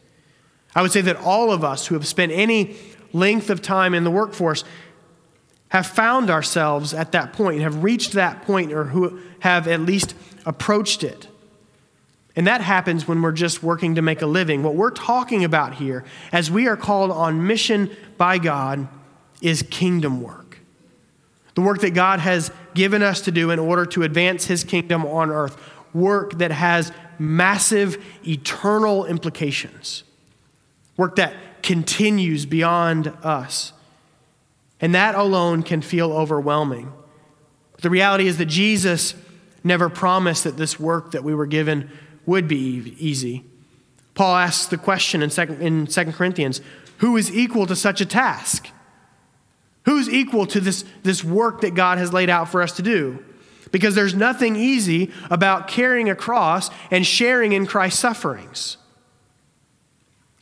I 0.76 0.82
would 0.82 0.92
say 0.92 1.00
that 1.00 1.16
all 1.16 1.50
of 1.50 1.64
us 1.64 1.86
who 1.86 1.94
have 1.94 2.06
spent 2.06 2.30
any 2.32 2.76
length 3.14 3.48
of 3.48 3.62
time 3.62 3.94
in 3.94 4.04
the 4.04 4.10
workforce 4.10 4.62
have 5.70 5.86
found 5.86 6.30
ourselves 6.30 6.92
at 6.92 7.12
that 7.12 7.32
point, 7.32 7.62
have 7.62 7.82
reached 7.82 8.12
that 8.12 8.42
point, 8.42 8.74
or 8.74 8.84
who 8.84 9.18
have 9.40 9.66
at 9.66 9.80
least 9.80 10.14
approached 10.44 11.02
it. 11.02 11.28
And 12.36 12.46
that 12.46 12.60
happens 12.60 13.08
when 13.08 13.22
we're 13.22 13.32
just 13.32 13.62
working 13.62 13.94
to 13.94 14.02
make 14.02 14.20
a 14.20 14.26
living. 14.26 14.62
What 14.62 14.74
we're 14.74 14.90
talking 14.90 15.44
about 15.44 15.76
here, 15.76 16.04
as 16.30 16.50
we 16.50 16.68
are 16.68 16.76
called 16.76 17.10
on 17.10 17.46
mission 17.46 17.90
by 18.18 18.36
God, 18.36 18.86
is 19.40 19.62
kingdom 19.62 20.20
work. 20.20 20.58
The 21.54 21.62
work 21.62 21.80
that 21.80 21.94
God 21.94 22.20
has 22.20 22.50
given 22.74 23.02
us 23.02 23.22
to 23.22 23.30
do 23.30 23.50
in 23.50 23.58
order 23.58 23.86
to 23.86 24.02
advance 24.02 24.44
his 24.44 24.62
kingdom 24.62 25.06
on 25.06 25.30
earth. 25.30 25.56
Work 25.94 26.34
that 26.34 26.50
has 26.50 26.92
massive 27.18 28.04
eternal 28.26 29.06
implications 29.06 30.02
work 30.96 31.16
that 31.16 31.34
continues 31.62 32.46
beyond 32.46 33.08
us. 33.22 33.72
And 34.80 34.94
that 34.94 35.14
alone 35.14 35.62
can 35.62 35.80
feel 35.82 36.12
overwhelming. 36.12 36.92
But 37.72 37.82
the 37.82 37.90
reality 37.90 38.26
is 38.26 38.38
that 38.38 38.46
Jesus 38.46 39.14
never 39.64 39.88
promised 39.88 40.44
that 40.44 40.56
this 40.56 40.78
work 40.78 41.12
that 41.12 41.24
we 41.24 41.34
were 41.34 41.46
given 41.46 41.90
would 42.24 42.46
be 42.46 42.94
easy. 42.98 43.44
Paul 44.14 44.36
asks 44.36 44.66
the 44.66 44.78
question 44.78 45.22
in 45.22 45.30
2, 45.30 45.42
in 45.60 45.86
2 45.86 46.04
Corinthians 46.12 46.60
who 46.98 47.16
is 47.16 47.30
equal 47.30 47.66
to 47.66 47.76
such 47.76 48.00
a 48.00 48.06
task? 48.06 48.68
Who's 49.84 50.08
equal 50.08 50.46
to 50.46 50.60
this, 50.60 50.84
this 51.02 51.22
work 51.22 51.60
that 51.60 51.74
God 51.74 51.98
has 51.98 52.12
laid 52.12 52.30
out 52.30 52.48
for 52.48 52.62
us 52.62 52.72
to 52.72 52.82
do? 52.82 53.24
Because 53.70 53.94
there's 53.94 54.14
nothing 54.14 54.56
easy 54.56 55.12
about 55.30 55.68
carrying 55.68 56.08
a 56.08 56.14
cross 56.14 56.70
and 56.90 57.06
sharing 57.06 57.52
in 57.52 57.66
Christ's 57.66 58.00
sufferings. 58.00 58.78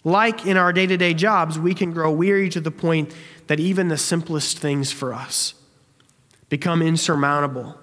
Like 0.04 0.46
in 0.46 0.58
our 0.58 0.72
day 0.72 0.86
to 0.86 0.96
day 0.96 1.14
jobs, 1.14 1.58
we 1.58 1.74
can 1.74 1.92
grow 1.92 2.12
weary 2.12 2.50
to 2.50 2.60
the 2.60 2.70
point 2.70 3.14
that 3.46 3.58
even 3.58 3.88
the 3.88 3.98
simplest 3.98 4.58
things 4.58 4.92
for 4.92 5.14
us 5.14 5.54
become 6.50 6.82
insurmountable. 6.82 7.78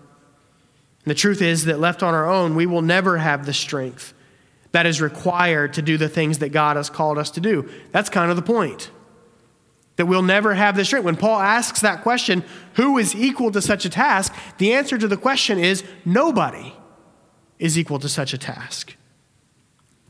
And 1.03 1.11
the 1.11 1.15
truth 1.15 1.41
is 1.41 1.65
that 1.65 1.79
left 1.79 2.03
on 2.03 2.13
our 2.13 2.29
own, 2.29 2.55
we 2.55 2.67
will 2.67 2.83
never 2.83 3.17
have 3.17 3.45
the 3.45 3.53
strength 3.53 4.13
that 4.71 4.85
is 4.85 5.01
required 5.01 5.73
to 5.73 5.81
do 5.81 5.97
the 5.97 6.07
things 6.07 6.39
that 6.39 6.49
God 6.49 6.77
has 6.77 6.89
called 6.89 7.17
us 7.17 7.31
to 7.31 7.41
do. 7.41 7.69
That's 7.91 8.09
kind 8.09 8.29
of 8.29 8.37
the 8.37 8.43
point. 8.43 8.89
That 9.97 10.05
we'll 10.05 10.21
never 10.21 10.53
have 10.53 10.75
the 10.75 10.85
strength. 10.85 11.05
When 11.05 11.17
Paul 11.17 11.39
asks 11.39 11.81
that 11.81 12.03
question, 12.03 12.43
who 12.75 12.97
is 12.97 13.13
equal 13.13 13.51
to 13.51 13.61
such 13.61 13.83
a 13.83 13.89
task? 13.89 14.33
The 14.57 14.73
answer 14.73 14.97
to 14.97 15.07
the 15.07 15.17
question 15.17 15.59
is 15.59 15.83
nobody 16.05 16.73
is 17.59 17.77
equal 17.77 17.99
to 17.99 18.09
such 18.09 18.33
a 18.33 18.37
task. 18.37 18.95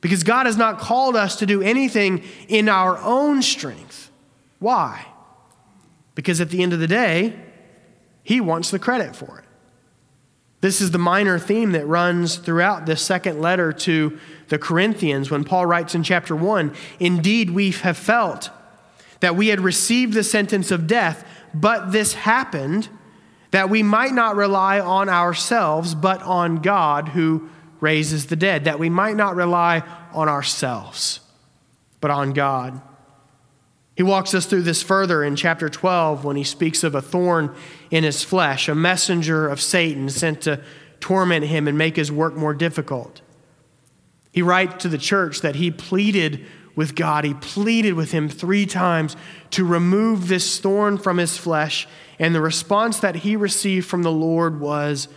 Because 0.02 0.24
God 0.24 0.48
has 0.48 0.58
not 0.58 0.80
called 0.80 1.16
us 1.16 1.38
to 1.38 1.46
do 1.46 1.62
anything 1.62 2.24
in 2.48 2.68
our 2.68 2.98
own 2.98 3.42
strength. 3.42 4.12
Why? 4.60 5.06
Because 6.16 6.42
at 6.42 6.50
the 6.50 6.62
end 6.62 6.74
of 6.74 6.80
the 6.80 6.88
day, 6.88 7.40
He 8.24 8.42
wants 8.42 8.72
the 8.72 8.80
credit 8.80 9.16
for 9.16 9.40
it. 9.40 9.46
This 10.62 10.80
is 10.80 10.92
the 10.92 11.00
minor 11.00 11.40
theme 11.40 11.72
that 11.72 11.88
runs 11.88 12.36
throughout 12.36 12.86
this 12.86 13.02
second 13.02 13.42
letter 13.42 13.74
to 13.74 14.20
the 14.50 14.60
Corinthians 14.60 15.32
when 15.32 15.44
Paul 15.44 15.66
writes 15.66 15.96
in 15.96 16.04
chapter 16.04 16.36
1 16.36 16.74
Indeed, 17.00 17.50
we 17.50 17.72
have 17.72 17.98
felt 17.98 18.52
that 19.22 19.36
we 19.36 19.48
had 19.48 19.60
received 19.60 20.14
the 20.14 20.24
sentence 20.24 20.72
of 20.72 20.88
death, 20.88 21.28
but 21.54 21.92
this 21.92 22.14
happened 22.14 22.90
that 23.52 23.70
we 23.70 23.84
might 23.84 24.14
not 24.14 24.36
rely 24.36 24.80
on 24.80 25.10
ourselves, 25.10 25.94
but 25.94 26.22
on 26.22 26.58
God 26.58 27.10
who 27.10 27.50
raises 27.82 28.28
the 28.28 28.36
dead, 28.38 28.64
that 28.64 28.80
we 28.80 28.90
might 28.90 29.18
not 29.18 29.36
rely 29.36 29.84
on 30.14 30.30
ourselves, 30.30 31.20
but 32.00 32.12
on 32.12 32.32
God. 32.32 32.82
He 33.98 34.04
walks 34.04 34.34
us 34.34 34.46
through 34.46 34.62
this 34.62 34.82
further 34.82 35.24
in 35.24 35.36
chapter 35.36 35.68
12 35.68 36.24
when 36.24 36.38
he 36.38 36.44
speaks 36.44 36.84
of 36.84 36.96
a 36.96 37.02
thorn 37.02 37.54
in 37.90 38.04
his 38.04 38.24
flesh, 38.24 38.70
a 38.70 38.76
messenger 38.76 39.50
of 39.50 39.60
Satan 39.60 40.10
sent 40.10 40.42
to 40.42 40.62
torment 41.00 41.46
him 41.46 41.68
and 41.68 41.78
make 41.78 41.98
his 41.98 42.12
work 42.12 42.36
more 42.36 42.54
difficult. 42.54 43.22
He 44.32 44.42
writes 44.42 44.84
to 44.84 44.90
the 44.90 44.98
church 44.98 45.42
that 45.42 45.56
he 45.56 45.72
pleaded 45.72 46.46
with 46.74 46.96
God, 46.96 47.26
he 47.26 47.34
pleaded 47.34 47.94
with 47.94 48.12
him 48.12 48.30
three 48.30 48.66
times 48.66 49.18
to 49.52 49.66
remove 49.66 50.30
this 50.30 50.60
thorn 50.60 50.98
from 50.98 51.18
his 51.18 51.38
flesh, 51.38 51.86
and 52.18 52.34
the 52.34 52.42
response 52.42 53.00
that 53.00 53.18
he 53.18 53.36
received 53.36 53.88
from 53.88 54.04
the 54.04 54.12
Lord 54.12 54.62
was, 54.62 55.10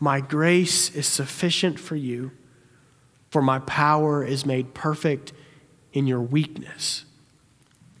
my 0.00 0.20
grace 0.20 0.94
is 0.94 1.06
sufficient 1.06 1.78
for 1.78 1.96
you, 1.96 2.32
for 3.30 3.42
my 3.42 3.58
power 3.60 4.24
is 4.24 4.44
made 4.46 4.74
perfect 4.74 5.32
in 5.92 6.06
your 6.06 6.20
weakness. 6.20 7.04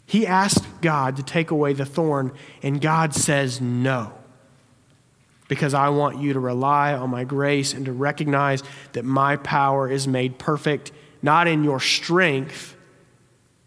He 0.06 0.26
asked 0.26 0.64
God 0.80 1.16
to 1.16 1.22
take 1.22 1.50
away 1.50 1.72
the 1.72 1.86
thorn, 1.86 2.32
and 2.62 2.80
God 2.80 3.14
says 3.14 3.60
no. 3.60 4.12
Because 5.48 5.74
I 5.74 5.88
want 5.88 6.20
you 6.20 6.32
to 6.32 6.40
rely 6.40 6.94
on 6.94 7.10
my 7.10 7.24
grace 7.24 7.74
and 7.74 7.84
to 7.86 7.92
recognize 7.92 8.62
that 8.92 9.04
my 9.04 9.36
power 9.36 9.90
is 9.90 10.06
made 10.08 10.38
perfect, 10.38 10.92
not 11.22 11.48
in 11.48 11.64
your 11.64 11.80
strength, 11.80 12.76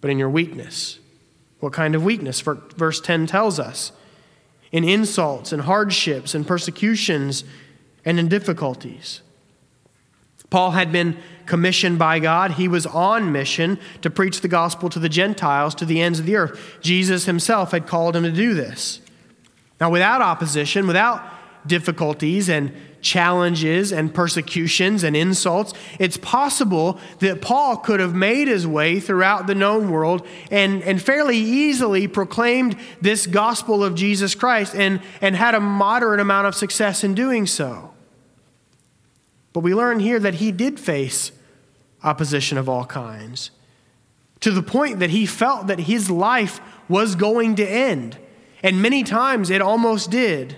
but 0.02 0.10
in 0.10 0.18
your 0.18 0.30
weakness. 0.30 1.00
What 1.60 1.74
kind 1.74 1.96
of 1.96 2.04
weakness? 2.04 2.42
Verse 2.42 3.02
10 3.02 3.28
tells 3.28 3.60
us 3.60 3.92
in 4.72 4.84
insults 4.84 5.52
and 5.52 5.64
hardships 5.64 6.36
and 6.36 6.46
persecutions 6.46 7.44
and 8.08 8.20
in 8.20 8.30
difficulties. 8.30 9.22
Paul 10.50 10.72
had 10.72 10.94
been 10.94 11.18
commissioned 11.46 12.00
by 12.00 12.20
God. 12.20 12.52
He 12.52 12.70
was 12.70 12.86
on 12.86 13.34
mission 13.34 13.78
to 14.02 14.10
preach 14.10 14.40
the 14.40 14.48
gospel 14.48 14.90
to 14.90 15.00
the 15.00 15.10
Gentiles 15.10 15.76
to 15.76 15.86
the 15.86 16.02
ends 16.02 16.20
of 16.20 16.26
the 16.26 16.38
earth. 16.38 16.78
Jesus 16.82 17.26
himself 17.26 17.72
had 17.72 17.86
called 17.86 18.16
him 18.16 18.24
to 18.24 18.32
do 18.32 18.54
this. 18.54 19.02
Now, 19.82 19.90
without 19.90 20.22
opposition, 20.22 20.88
without 20.88 21.22
difficulties 21.68 22.48
and 22.48 22.72
challenges 23.02 23.92
and 23.92 24.14
persecutions 24.14 25.04
and 25.04 25.16
insults, 25.16 25.74
it's 26.00 26.18
possible 26.18 27.00
that 27.20 27.42
Paul 27.42 27.78
could 27.78 28.00
have 28.00 28.16
made 28.16 28.48
his 28.48 28.66
way 28.66 29.00
throughout 29.00 29.48
the 29.48 29.56
known 29.56 29.92
world 29.92 30.26
and, 30.50 30.82
and 30.84 31.02
fairly 31.02 31.38
easily 31.38 32.08
proclaimed 32.08 32.78
this 33.02 33.28
gospel 33.28 33.84
of 33.84 33.96
Jesus 33.96 34.34
Christ 34.34 34.76
and, 34.76 35.02
and 35.22 35.36
had 35.36 35.56
a 35.56 35.60
moderate 35.60 36.20
amount 36.20 36.48
of 36.48 36.56
success 36.56 37.04
in 37.04 37.14
doing 37.14 37.46
so. 37.46 37.92
But 39.58 39.64
we 39.64 39.74
learn 39.74 40.02
here 40.02 40.20
that 40.20 40.36
he 40.36 40.52
did 40.52 40.80
face 40.80 41.32
opposition 42.04 42.60
of 42.60 42.70
all 42.70 42.86
kinds 42.86 43.50
to 44.42 44.52
the 44.52 44.62
point 44.62 45.00
that 45.00 45.10
he 45.10 45.26
felt 45.26 45.66
that 45.66 45.80
his 45.80 46.12
life 46.12 46.62
was 46.88 47.16
going 47.16 47.56
to 47.56 47.68
end. 47.68 48.20
And 48.62 48.84
many 48.84 49.02
times 49.02 49.50
it 49.50 49.60
almost 49.60 50.12
did. 50.12 50.58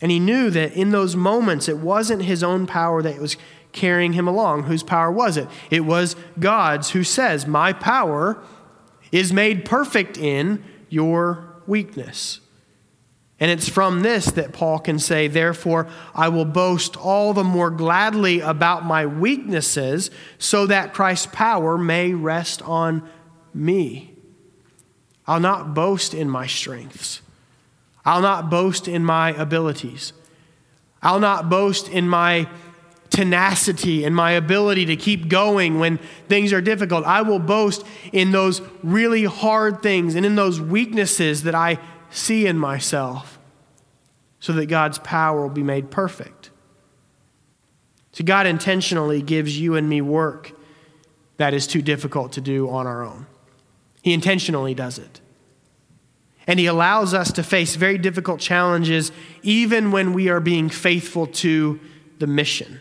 And 0.00 0.10
he 0.10 0.18
knew 0.18 0.50
that 0.50 0.72
in 0.72 0.90
those 0.90 1.14
moments 1.14 1.68
it 1.68 1.78
wasn't 1.78 2.22
his 2.22 2.42
own 2.42 2.66
power 2.66 3.00
that 3.00 3.20
was 3.20 3.36
carrying 3.70 4.14
him 4.14 4.26
along. 4.26 4.64
Whose 4.64 4.82
power 4.82 5.12
was 5.12 5.36
it? 5.36 5.46
It 5.70 5.84
was 5.84 6.16
God's 6.40 6.90
who 6.90 7.04
says, 7.04 7.46
My 7.46 7.72
power 7.72 8.42
is 9.12 9.32
made 9.32 9.64
perfect 9.64 10.18
in 10.18 10.64
your 10.88 11.62
weakness. 11.64 12.40
And 13.40 13.50
it's 13.50 13.68
from 13.68 14.00
this 14.00 14.26
that 14.32 14.52
Paul 14.52 14.80
can 14.80 14.98
say, 14.98 15.28
Therefore, 15.28 15.86
I 16.14 16.28
will 16.28 16.44
boast 16.44 16.96
all 16.96 17.32
the 17.32 17.44
more 17.44 17.70
gladly 17.70 18.40
about 18.40 18.84
my 18.84 19.06
weaknesses, 19.06 20.10
so 20.38 20.66
that 20.66 20.92
Christ's 20.92 21.28
power 21.32 21.78
may 21.78 22.12
rest 22.12 22.62
on 22.62 23.08
me. 23.54 24.14
I'll 25.26 25.40
not 25.40 25.74
boast 25.74 26.14
in 26.14 26.28
my 26.28 26.46
strengths. 26.46 27.20
I'll 28.04 28.22
not 28.22 28.50
boast 28.50 28.88
in 28.88 29.04
my 29.04 29.30
abilities. 29.34 30.12
I'll 31.02 31.20
not 31.20 31.48
boast 31.48 31.88
in 31.88 32.08
my 32.08 32.48
tenacity 33.10 34.04
and 34.04 34.14
my 34.14 34.32
ability 34.32 34.86
to 34.86 34.96
keep 34.96 35.28
going 35.28 35.78
when 35.78 35.98
things 36.28 36.52
are 36.52 36.60
difficult. 36.60 37.04
I 37.04 37.22
will 37.22 37.38
boast 37.38 37.84
in 38.12 38.32
those 38.32 38.62
really 38.82 39.24
hard 39.24 39.82
things 39.82 40.14
and 40.14 40.26
in 40.26 40.34
those 40.34 40.60
weaknesses 40.60 41.44
that 41.44 41.54
I 41.54 41.78
see 42.10 42.46
in 42.46 42.58
myself 42.58 43.38
so 44.40 44.52
that 44.52 44.66
God's 44.66 44.98
power 44.98 45.42
will 45.42 45.48
be 45.48 45.62
made 45.62 45.90
perfect. 45.90 46.50
So, 48.12 48.24
God 48.24 48.46
intentionally 48.46 49.22
gives 49.22 49.58
you 49.58 49.76
and 49.76 49.88
me 49.88 50.00
work 50.00 50.52
that 51.36 51.54
is 51.54 51.66
too 51.66 51.82
difficult 51.82 52.32
to 52.32 52.40
do 52.40 52.68
on 52.68 52.86
our 52.86 53.02
own. 53.02 53.26
He 54.02 54.12
intentionally 54.12 54.74
does 54.74 54.98
it. 54.98 55.20
And 56.46 56.58
He 56.58 56.66
allows 56.66 57.14
us 57.14 57.32
to 57.32 57.42
face 57.42 57.76
very 57.76 57.98
difficult 57.98 58.40
challenges 58.40 59.12
even 59.42 59.90
when 59.90 60.12
we 60.12 60.28
are 60.28 60.40
being 60.40 60.68
faithful 60.68 61.26
to 61.26 61.78
the 62.18 62.26
mission. 62.26 62.80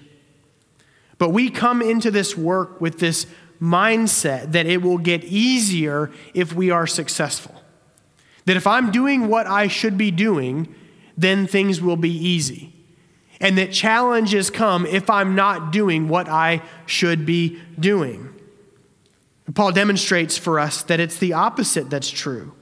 But 1.18 1.30
we 1.30 1.50
come 1.50 1.82
into 1.82 2.12
this 2.12 2.38
work 2.38 2.80
with 2.80 3.00
this 3.00 3.28
mindset 3.62 4.52
that 4.52 4.66
it 4.68 4.82
will 4.82 4.98
get 4.98 5.24
easier 5.24 6.12
if 6.34 6.54
we 6.54 6.70
are 6.70 6.88
successful. 6.88 7.62
That 8.48 8.56
if 8.56 8.66
I'm 8.66 8.92
doing 8.92 9.28
what 9.28 9.46
I 9.46 9.68
should 9.68 9.98
be 9.98 10.10
doing, 10.10 10.74
then 11.18 11.48
things 11.48 11.82
will 11.82 11.98
be 11.98 12.12
easy. 12.12 12.74
And 13.42 13.58
that 13.58 13.74
challenges 13.74 14.50
come 14.50 14.86
if 14.86 15.10
I'm 15.10 15.36
not 15.36 15.74
doing 15.74 16.08
what 16.08 16.30
I 16.30 16.62
should 16.86 17.26
be 17.26 17.62
doing. 17.78 18.34
Paul 19.54 19.74
demonstrates 19.74 20.38
for 20.38 20.62
us 20.62 20.82
that 20.84 21.02
it's 21.02 21.18
the 21.18 21.34
opposite 21.34 21.90
that's 21.90 22.10
true. 22.10 22.54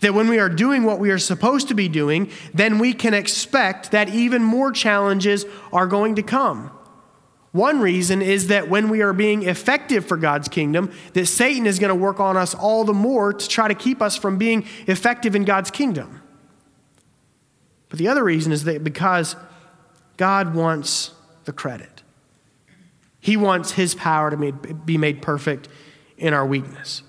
That 0.00 0.14
when 0.14 0.28
we 0.28 0.38
are 0.38 0.48
doing 0.48 0.84
what 0.84 0.98
we 0.98 1.10
are 1.10 1.18
supposed 1.18 1.68
to 1.68 1.74
be 1.74 1.88
doing, 1.88 2.30
then 2.54 2.78
we 2.78 2.94
can 2.94 3.12
expect 3.12 3.90
that 3.90 4.08
even 4.08 4.42
more 4.42 4.72
challenges 4.72 5.44
are 5.74 5.86
going 5.86 6.14
to 6.14 6.22
come. 6.22 6.70
One 7.52 7.80
reason 7.80 8.22
is 8.22 8.46
that 8.46 8.68
when 8.68 8.88
we 8.88 9.02
are 9.02 9.12
being 9.12 9.42
effective 9.42 10.04
for 10.06 10.16
God's 10.16 10.48
kingdom, 10.48 10.92
that 11.14 11.26
Satan 11.26 11.66
is 11.66 11.80
going 11.80 11.88
to 11.88 11.96
work 11.96 12.20
on 12.20 12.36
us 12.36 12.54
all 12.54 12.84
the 12.84 12.94
more 12.94 13.32
to 13.32 13.48
try 13.48 13.66
to 13.66 13.74
keep 13.74 14.00
us 14.00 14.16
from 14.16 14.38
being 14.38 14.64
effective 14.86 15.34
in 15.34 15.44
God's 15.44 15.70
kingdom. 15.70 16.22
But 17.88 17.98
the 17.98 18.06
other 18.06 18.22
reason 18.22 18.52
is 18.52 18.64
that 18.64 18.84
because 18.84 19.34
God 20.16 20.54
wants 20.54 21.10
the 21.44 21.52
credit. 21.52 22.02
He 23.18 23.36
wants 23.36 23.72
his 23.72 23.94
power 23.94 24.30
to 24.30 24.52
be 24.52 24.96
made 24.96 25.20
perfect 25.20 25.68
in 26.16 26.32
our 26.32 26.46
weakness. 26.46 27.02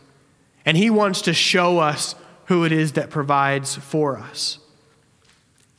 And 0.66 0.76
he 0.76 0.90
wants 0.90 1.22
to 1.24 1.34
show 1.34 1.80
us 1.80 2.16
who 2.46 2.64
it 2.66 2.72
is 2.72 2.94
that 2.94 3.10
provides 3.10 3.76
for 3.76 4.18
us. 4.18 4.60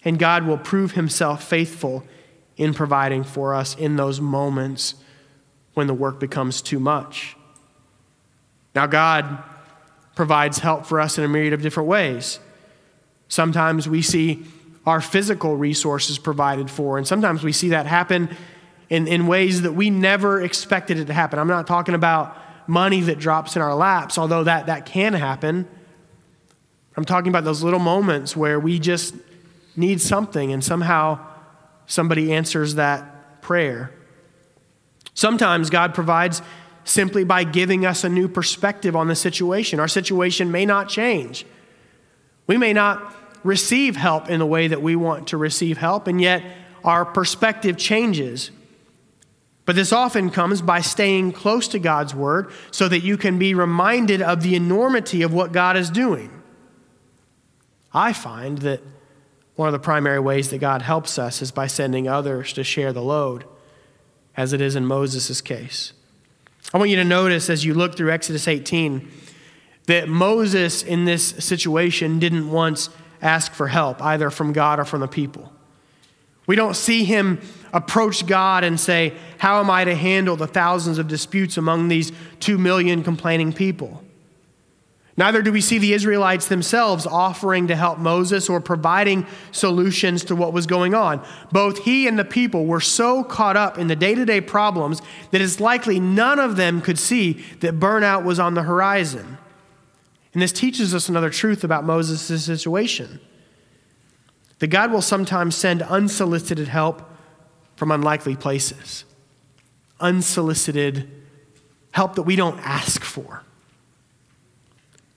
And 0.05 0.19
God 0.19 0.47
will 0.47 0.59
prove 0.59 0.93
himself 0.93 1.43
faithful 1.43 2.05
in 2.57 2.75
providing 2.75 3.25
for 3.25 3.55
us 3.55 3.75
in 3.77 3.97
those 3.97 4.21
moments 4.21 4.95
when 5.75 5.87
the 5.87 5.95
work 5.95 6.21
becomes 6.21 6.61
too 6.61 6.79
much. 6.79 7.37
Now, 8.75 8.87
God 8.87 9.43
provides 10.15 10.59
help 10.59 10.87
for 10.87 11.01
us 11.01 11.19
in 11.19 11.25
a 11.25 11.29
myriad 11.29 11.53
of 11.53 11.63
different 11.63 11.89
ways. 11.89 12.39
Sometimes 13.29 13.89
we 13.89 14.03
see 14.03 14.45
our 14.85 15.01
physical 15.01 15.57
resources 15.57 16.19
provided 16.19 16.71
for, 16.71 16.99
and 16.99 17.07
sometimes 17.07 17.43
we 17.43 17.53
see 17.53 17.71
that 17.71 17.87
happen 17.87 18.29
in, 18.91 19.09
in 19.09 19.27
ways 19.27 19.63
that 19.63 19.73
we 19.73 19.89
never 19.89 20.43
expected 20.43 20.99
it 20.99 21.07
to 21.07 21.15
happen. 21.15 21.39
I'm 21.39 21.49
not 21.49 21.67
talking 21.67 21.95
about 21.95 22.37
money 22.69 23.01
that 23.03 23.19
drops 23.19 23.57
in 23.57 23.63
our 23.63 23.75
laps, 23.75 24.19
although 24.19 24.45
that, 24.45 24.67
that 24.67 24.87
can 24.87 25.15
happen. 25.15 25.67
I'm 26.97 27.05
talking 27.05 27.29
about 27.29 27.45
those 27.45 27.63
little 27.63 27.79
moments 27.79 28.37
where 28.37 28.61
we 28.61 28.79
just 28.79 29.15
need 29.77 30.01
something 30.01 30.53
and 30.53 30.63
somehow 30.63 31.19
somebody 31.87 32.33
answers 32.33 32.77
that 32.77 33.41
prayer. 33.43 33.93
Sometimes 35.15 35.71
God 35.71 35.95
provides 35.95 36.43
simply 36.85 37.25
by 37.25 37.45
giving 37.45 37.87
us 37.87 38.05
a 38.05 38.09
new 38.09 38.29
perspective 38.29 38.97
on 38.97 39.09
the 39.09 39.15
situation. 39.15 39.79
Our 39.79 39.89
situation 39.89 40.51
may 40.51 40.67
not 40.67 40.89
change. 40.89 41.47
We 42.47 42.57
may 42.57 42.73
not 42.73 43.15
receive 43.45 43.97
help 43.97 44.29
in 44.29 44.39
the 44.39 44.47
way 44.47 44.69
that 44.69 44.83
we 44.83 44.97
want 44.97 45.29
to 45.29 45.37
receive 45.37 45.79
help, 45.79 46.07
and 46.07 46.21
yet 46.21 46.43
our 46.85 47.05
perspective 47.05 47.77
changes. 47.77 48.51
But 49.65 49.77
this 49.77 49.93
often 49.93 50.31
comes 50.31 50.61
by 50.61 50.81
staying 50.81 51.33
close 51.33 51.69
to 51.69 51.79
God's 51.79 52.15
word 52.15 52.51
so 52.73 52.89
that 52.89 53.01
you 53.01 53.17
can 53.17 53.39
be 53.39 53.55
reminded 53.55 54.21
of 54.21 54.43
the 54.43 54.57
enormity 54.57 55.23
of 55.23 55.33
what 55.33 55.53
God 55.53 55.77
is 55.77 55.89
doing. 55.91 56.43
I 57.93 58.13
find 58.13 58.59
that 58.59 58.81
one 59.63 59.69
of 59.69 59.81
the 59.81 59.85
primary 59.85 60.19
ways 60.19 60.51
that 60.51 60.59
God 60.59 60.83
helps 60.83 61.21
us 61.21 61.41
is 61.41 61.53
by 61.53 61.69
sending 61.69 62.09
others 62.09 62.53
to 62.55 62.65
share 62.65 62.93
the 62.93 63.01
load, 63.01 63.45
as 64.37 64.53
it 64.53 64.61
is 64.61 64.75
in 64.75 64.85
Moses' 64.85 65.41
case. 65.41 65.93
I 66.75 66.79
want 66.79 66.91
you 66.91 66.97
to 66.97 67.05
notice 67.05 67.49
as 67.49 67.65
you 67.65 67.73
look 67.73 67.97
through 67.97 68.11
Exodus 68.11 68.49
18 68.49 69.09
that 69.87 70.09
Moses 70.09 70.83
in 70.83 71.05
this 71.05 71.29
situation 71.29 72.19
didn't 72.19 72.51
once 72.51 72.91
ask 73.21 73.53
for 73.53 73.69
help, 73.69 74.03
either 74.03 74.31
from 74.31 74.53
God 74.53 74.81
or 74.81 74.85
from 74.85 75.01
the 75.01 75.07
people. 75.07 75.53
We 76.49 76.57
don't 76.57 76.75
see 76.75 77.05
him 77.05 77.41
approach 77.73 78.27
God 78.27 78.65
and 78.65 78.81
say, 78.81 79.15
How 79.39 79.61
am 79.61 79.71
I 79.71 79.85
to 79.85 79.95
handle 79.95 80.35
the 80.35 80.49
thousands 80.49 80.99
of 80.99 81.07
disputes 81.07 81.57
among 81.57 81.87
these 81.87 82.11
two 82.41 82.59
million 82.59 83.05
complaining 83.05 83.53
people? 83.53 84.02
Neither 85.17 85.43
do 85.43 85.53
we 85.53 85.61
see 85.61 85.77
the 85.77 85.93
Israelites 85.93 86.49
themselves 86.49 87.07
offering 87.07 87.69
to 87.69 87.77
help 87.77 87.99
Moses 87.99 88.49
or 88.49 88.61
providing 88.61 89.27
solutions 89.51 90.25
to 90.25 90.35
what 90.35 90.55
was 90.55 90.67
going 90.67 90.95
on. 90.95 91.23
Both 91.51 91.85
he 91.85 92.09
and 92.09 92.19
the 92.19 92.25
people 92.25 92.65
were 92.65 92.81
so 92.81 93.23
caught 93.23 93.57
up 93.57 93.77
in 93.77 93.89
the 93.89 93.97
day 93.97 94.15
to 94.15 94.25
day 94.25 94.41
problems 94.41 95.03
that 95.31 95.43
it's 95.43 95.61
likely 95.61 96.01
none 96.01 96.39
of 96.39 96.57
them 96.57 96.81
could 96.81 96.99
see 96.99 97.45
that 97.61 97.79
burnout 97.79 98.25
was 98.25 98.39
on 98.39 98.55
the 98.55 98.63
horizon. 98.63 99.37
And 100.33 100.41
this 100.41 100.53
teaches 100.53 100.95
us 100.95 101.11
another 101.11 101.29
truth 101.29 101.63
about 101.63 101.85
Moses' 101.85 102.45
situation 102.45 103.21
that 104.61 104.69
God 104.69 104.93
will 104.93 105.03
sometimes 105.03 105.57
send 105.57 105.83
unsolicited 105.83 106.69
help 106.69 107.03
from 107.77 107.91
unlikely 107.91 108.37
places, 108.37 109.05
unsolicited 110.01 111.11
help 111.91 112.15
that 112.15 112.23
we 112.23 112.37
don't 112.37 112.59
ask 112.61 113.03
for. 113.03 113.43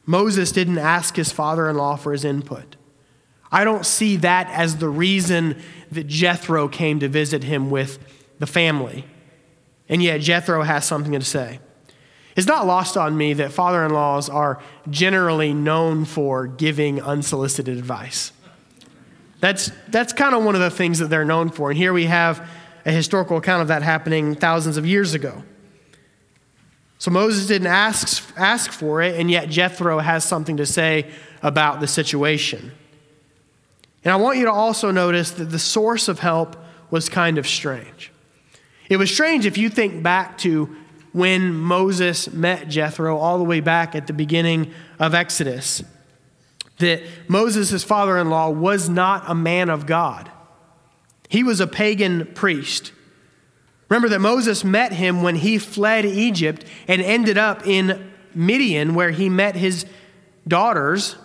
Moses 0.05 0.51
didn't 0.51 0.77
ask 0.77 1.15
his 1.15 1.31
father 1.31 1.69
in 1.69 1.75
law 1.75 1.95
for 1.95 2.11
his 2.11 2.23
input. 2.23 2.75
I 3.51 3.63
don't 3.63 3.85
see 3.85 4.17
that 4.17 4.49
as 4.49 4.77
the 4.77 4.89
reason 4.89 5.61
that 5.91 6.07
Jethro 6.07 6.67
came 6.67 6.99
to 6.99 7.07
visit 7.07 7.43
him 7.43 7.69
with 7.69 7.99
the 8.39 8.47
family. 8.47 9.05
And 9.87 10.03
yet, 10.03 10.21
Jethro 10.21 10.63
has 10.63 10.85
something 10.85 11.13
to 11.13 11.21
say. 11.21 11.59
It's 12.35 12.47
not 12.47 12.67
lost 12.67 12.97
on 12.97 13.17
me 13.17 13.33
that 13.33 13.51
father 13.51 13.85
in 13.85 13.93
laws 13.93 14.29
are 14.29 14.61
generally 14.89 15.53
known 15.53 16.05
for 16.05 16.47
giving 16.47 17.01
unsolicited 17.01 17.77
advice. 17.77 18.33
That's, 19.39 19.71
that's 19.87 20.11
kind 20.11 20.35
of 20.35 20.43
one 20.43 20.55
of 20.55 20.61
the 20.61 20.69
things 20.69 20.99
that 20.99 21.09
they're 21.09 21.23
known 21.23 21.49
for. 21.49 21.69
And 21.69 21.77
here 21.77 21.93
we 21.93 22.05
have 22.05 22.49
a 22.85 22.91
historical 22.91 23.37
account 23.37 23.61
of 23.61 23.67
that 23.69 23.83
happening 23.83 24.35
thousands 24.35 24.75
of 24.75 24.85
years 24.85 25.13
ago. 25.13 25.43
So 26.97 27.11
Moses 27.11 27.47
didn't 27.47 27.67
ask, 27.67 28.33
ask 28.37 28.71
for 28.71 29.01
it, 29.01 29.19
and 29.19 29.29
yet 29.29 29.49
Jethro 29.49 29.99
has 29.99 30.23
something 30.23 30.57
to 30.57 30.65
say 30.65 31.09
about 31.41 31.79
the 31.79 31.87
situation. 31.87 32.71
And 34.03 34.13
I 34.13 34.15
want 34.17 34.37
you 34.37 34.45
to 34.45 34.51
also 34.51 34.91
notice 34.91 35.31
that 35.31 35.45
the 35.45 35.59
source 35.59 36.07
of 36.07 36.19
help 36.19 36.55
was 36.91 37.09
kind 37.09 37.37
of 37.37 37.47
strange. 37.47 38.11
It 38.89 38.97
was 38.97 39.11
strange 39.11 39.45
if 39.45 39.57
you 39.57 39.69
think 39.69 40.03
back 40.03 40.37
to 40.39 40.75
when 41.11 41.53
Moses 41.53 42.31
met 42.31 42.67
Jethro, 42.67 43.17
all 43.17 43.37
the 43.37 43.43
way 43.43 43.61
back 43.61 43.95
at 43.95 44.05
the 44.05 44.13
beginning 44.13 44.73
of 44.99 45.13
Exodus, 45.13 45.81
that 46.79 47.01
Moses' 47.27 47.83
father 47.83 48.17
in 48.17 48.29
law 48.29 48.49
was 48.49 48.89
not 48.89 49.23
a 49.27 49.33
man 49.33 49.69
of 49.69 49.85
God. 49.85 50.29
He 51.29 51.41
was 51.41 51.59
a 51.59 51.67
pagan 51.67 52.25
priest. 52.35 52.91
Remember 53.89 54.09
that 54.09 54.19
Moses 54.19 54.63
met 54.63 54.93
him 54.93 55.21
when 55.21 55.35
he 55.35 55.57
fled 55.57 56.05
Egypt 56.05 56.65
and 56.87 57.01
ended 57.01 57.37
up 57.37 57.67
in 57.67 58.11
Midian, 58.33 58.95
where 58.95 59.11
he 59.11 59.29
met 59.29 59.55
his 59.55 59.85
daughters, 60.47 61.15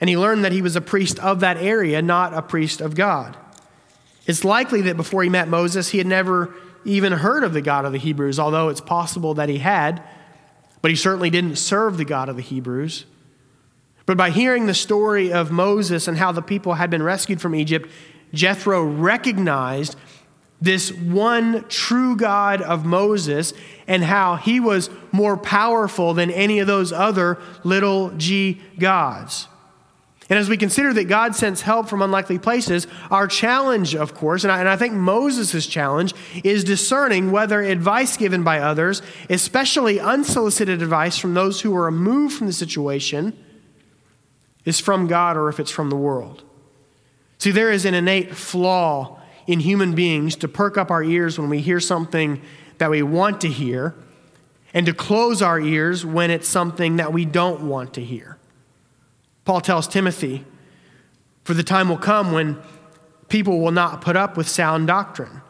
and 0.00 0.08
he 0.08 0.16
learned 0.16 0.44
that 0.44 0.52
he 0.52 0.62
was 0.62 0.76
a 0.76 0.80
priest 0.80 1.18
of 1.18 1.40
that 1.40 1.58
area, 1.58 2.00
not 2.00 2.32
a 2.32 2.42
priest 2.42 2.80
of 2.80 2.94
God. 2.94 3.36
It's 4.26 4.44
likely 4.44 4.80
that 4.82 4.96
before 4.96 5.22
he 5.22 5.28
met 5.28 5.48
Moses, 5.48 5.90
he 5.90 5.98
had 5.98 6.06
never 6.06 6.54
even 6.84 7.12
heard 7.12 7.44
of 7.44 7.52
the 7.52 7.60
God 7.60 7.84
of 7.84 7.92
the 7.92 7.98
Hebrews, 7.98 8.38
although 8.38 8.68
it's 8.68 8.80
possible 8.80 9.34
that 9.34 9.48
he 9.48 9.58
had, 9.58 10.02
but 10.82 10.90
he 10.90 10.96
certainly 10.96 11.30
didn't 11.30 11.56
serve 11.56 11.98
the 11.98 12.04
God 12.04 12.28
of 12.28 12.36
the 12.36 12.42
Hebrews. 12.42 13.04
But 14.06 14.16
by 14.16 14.30
hearing 14.30 14.66
the 14.66 14.74
story 14.74 15.32
of 15.32 15.50
Moses 15.50 16.08
and 16.08 16.16
how 16.16 16.32
the 16.32 16.42
people 16.42 16.74
had 16.74 16.90
been 16.90 17.02
rescued 17.02 17.40
from 17.40 17.54
Egypt, 17.54 17.88
Jethro 18.32 18.82
recognized 18.82 19.96
this 20.60 20.92
one 20.92 21.64
true 21.68 22.16
God 22.16 22.60
of 22.60 22.84
Moses 22.84 23.52
and 23.86 24.04
how 24.04 24.36
he 24.36 24.60
was 24.60 24.90
more 25.10 25.36
powerful 25.36 26.14
than 26.14 26.30
any 26.30 26.58
of 26.58 26.66
those 26.66 26.92
other 26.92 27.38
little 27.64 28.10
g 28.10 28.60
gods. 28.78 29.48
And 30.28 30.38
as 30.38 30.48
we 30.48 30.56
consider 30.56 30.92
that 30.92 31.08
God 31.08 31.34
sends 31.34 31.62
help 31.62 31.88
from 31.88 32.02
unlikely 32.02 32.38
places, 32.38 32.86
our 33.10 33.26
challenge, 33.26 33.96
of 33.96 34.14
course, 34.14 34.44
and 34.44 34.52
I, 34.52 34.60
and 34.60 34.68
I 34.68 34.76
think 34.76 34.94
Moses' 34.94 35.66
challenge, 35.66 36.14
is 36.44 36.62
discerning 36.62 37.32
whether 37.32 37.60
advice 37.60 38.16
given 38.16 38.44
by 38.44 38.60
others, 38.60 39.02
especially 39.28 39.98
unsolicited 39.98 40.82
advice 40.82 41.18
from 41.18 41.34
those 41.34 41.62
who 41.62 41.74
are 41.74 41.86
removed 41.86 42.36
from 42.36 42.46
the 42.46 42.52
situation, 42.52 43.36
is 44.64 44.78
from 44.78 45.08
God 45.08 45.36
or 45.36 45.48
if 45.48 45.58
it's 45.58 45.70
from 45.70 45.90
the 45.90 45.96
world. 45.96 46.44
See, 47.38 47.50
there 47.50 47.72
is 47.72 47.84
an 47.84 47.94
innate 47.94 48.36
flaw 48.36 49.19
in 49.50 49.58
human 49.58 49.96
beings 49.96 50.36
to 50.36 50.46
perk 50.46 50.78
up 50.78 50.92
our 50.92 51.02
ears 51.02 51.36
when 51.36 51.50
we 51.50 51.60
hear 51.60 51.80
something 51.80 52.40
that 52.78 52.88
we 52.88 53.02
want 53.02 53.40
to 53.40 53.48
hear 53.48 53.96
and 54.72 54.86
to 54.86 54.94
close 54.94 55.42
our 55.42 55.58
ears 55.58 56.06
when 56.06 56.30
it's 56.30 56.46
something 56.46 56.96
that 56.96 57.12
we 57.12 57.24
don't 57.24 57.62
want 57.62 57.92
to 57.94 58.00
hear. 58.00 58.38
Paul 59.44 59.60
tells 59.60 59.88
Timothy, 59.88 60.44
For 61.42 61.52
the 61.52 61.64
time 61.64 61.88
will 61.88 61.98
come 61.98 62.30
when 62.30 62.58
people 63.26 63.58
will 63.58 63.72
not 63.72 64.00
put 64.00 64.14
up 64.14 64.36
with 64.36 64.48
sound 64.48 64.86
doctrine. 64.86 65.42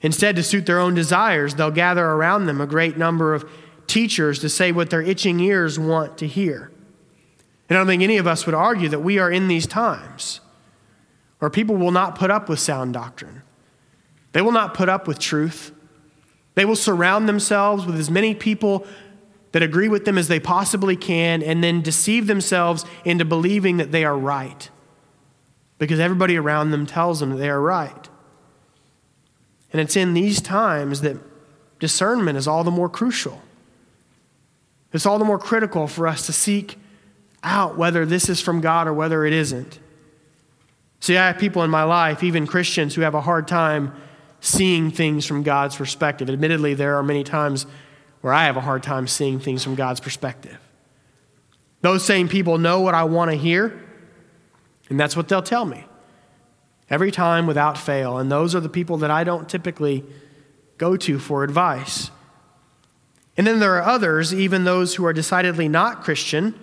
Instead, 0.00 0.36
to 0.36 0.44
suit 0.44 0.64
their 0.64 0.78
own 0.78 0.94
desires, 0.94 1.56
they'll 1.56 1.72
gather 1.72 2.06
around 2.06 2.46
them 2.46 2.60
a 2.60 2.66
great 2.66 2.96
number 2.96 3.34
of 3.34 3.50
teachers 3.88 4.38
to 4.38 4.48
say 4.48 4.70
what 4.70 4.90
their 4.90 5.02
itching 5.02 5.40
ears 5.40 5.80
want 5.80 6.16
to 6.18 6.28
hear. 6.28 6.70
And 7.68 7.76
I 7.76 7.80
don't 7.80 7.88
think 7.88 8.04
any 8.04 8.18
of 8.18 8.28
us 8.28 8.46
would 8.46 8.54
argue 8.54 8.88
that 8.90 9.00
we 9.00 9.18
are 9.18 9.32
in 9.32 9.48
these 9.48 9.66
times 9.66 10.38
or 11.40 11.50
people 11.50 11.76
will 11.76 11.90
not 11.90 12.16
put 12.16 12.30
up 12.30 12.48
with 12.48 12.58
sound 12.58 12.94
doctrine. 12.94 13.42
They 14.32 14.42
will 14.42 14.52
not 14.52 14.74
put 14.74 14.88
up 14.88 15.06
with 15.06 15.18
truth. 15.18 15.72
They 16.54 16.64
will 16.64 16.76
surround 16.76 17.28
themselves 17.28 17.86
with 17.86 17.96
as 17.96 18.10
many 18.10 18.34
people 18.34 18.86
that 19.52 19.62
agree 19.62 19.88
with 19.88 20.04
them 20.04 20.18
as 20.18 20.28
they 20.28 20.40
possibly 20.40 20.96
can 20.96 21.42
and 21.42 21.62
then 21.62 21.80
deceive 21.80 22.26
themselves 22.26 22.84
into 23.04 23.24
believing 23.24 23.76
that 23.76 23.92
they 23.92 24.04
are 24.04 24.18
right 24.18 24.68
because 25.78 26.00
everybody 26.00 26.36
around 26.36 26.70
them 26.70 26.86
tells 26.86 27.20
them 27.20 27.36
they 27.36 27.48
are 27.48 27.60
right. 27.60 28.08
And 29.72 29.80
it's 29.80 29.96
in 29.96 30.14
these 30.14 30.40
times 30.40 31.00
that 31.02 31.16
discernment 31.78 32.38
is 32.38 32.48
all 32.48 32.64
the 32.64 32.70
more 32.70 32.88
crucial. 32.88 33.42
It's 34.92 35.06
all 35.06 35.18
the 35.18 35.24
more 35.24 35.38
critical 35.38 35.86
for 35.86 36.06
us 36.06 36.26
to 36.26 36.32
seek 36.32 36.78
out 37.42 37.76
whether 37.76 38.06
this 38.06 38.28
is 38.28 38.40
from 38.40 38.60
God 38.60 38.86
or 38.86 38.94
whether 38.94 39.24
it 39.26 39.32
isn't. 39.32 39.78
See, 41.04 41.18
I 41.18 41.26
have 41.26 41.36
people 41.36 41.62
in 41.64 41.70
my 41.70 41.82
life, 41.82 42.22
even 42.22 42.46
Christians, 42.46 42.94
who 42.94 43.02
have 43.02 43.14
a 43.14 43.20
hard 43.20 43.46
time 43.46 43.92
seeing 44.40 44.90
things 44.90 45.26
from 45.26 45.42
God's 45.42 45.76
perspective. 45.76 46.30
Admittedly, 46.30 46.72
there 46.72 46.96
are 46.96 47.02
many 47.02 47.22
times 47.22 47.66
where 48.22 48.32
I 48.32 48.44
have 48.46 48.56
a 48.56 48.62
hard 48.62 48.82
time 48.82 49.06
seeing 49.06 49.38
things 49.38 49.62
from 49.62 49.74
God's 49.74 50.00
perspective. 50.00 50.56
Those 51.82 52.02
same 52.02 52.26
people 52.26 52.56
know 52.56 52.80
what 52.80 52.94
I 52.94 53.04
want 53.04 53.30
to 53.32 53.36
hear, 53.36 53.78
and 54.88 54.98
that's 54.98 55.14
what 55.14 55.28
they'll 55.28 55.42
tell 55.42 55.66
me 55.66 55.84
every 56.88 57.10
time 57.10 57.46
without 57.46 57.76
fail. 57.76 58.16
And 58.16 58.32
those 58.32 58.54
are 58.54 58.60
the 58.60 58.70
people 58.70 58.96
that 58.96 59.10
I 59.10 59.24
don't 59.24 59.46
typically 59.46 60.06
go 60.78 60.96
to 60.96 61.18
for 61.18 61.44
advice. 61.44 62.10
And 63.36 63.46
then 63.46 63.58
there 63.58 63.74
are 63.74 63.82
others, 63.82 64.32
even 64.32 64.64
those 64.64 64.94
who 64.94 65.04
are 65.04 65.12
decidedly 65.12 65.68
not 65.68 66.02
Christian, 66.02 66.58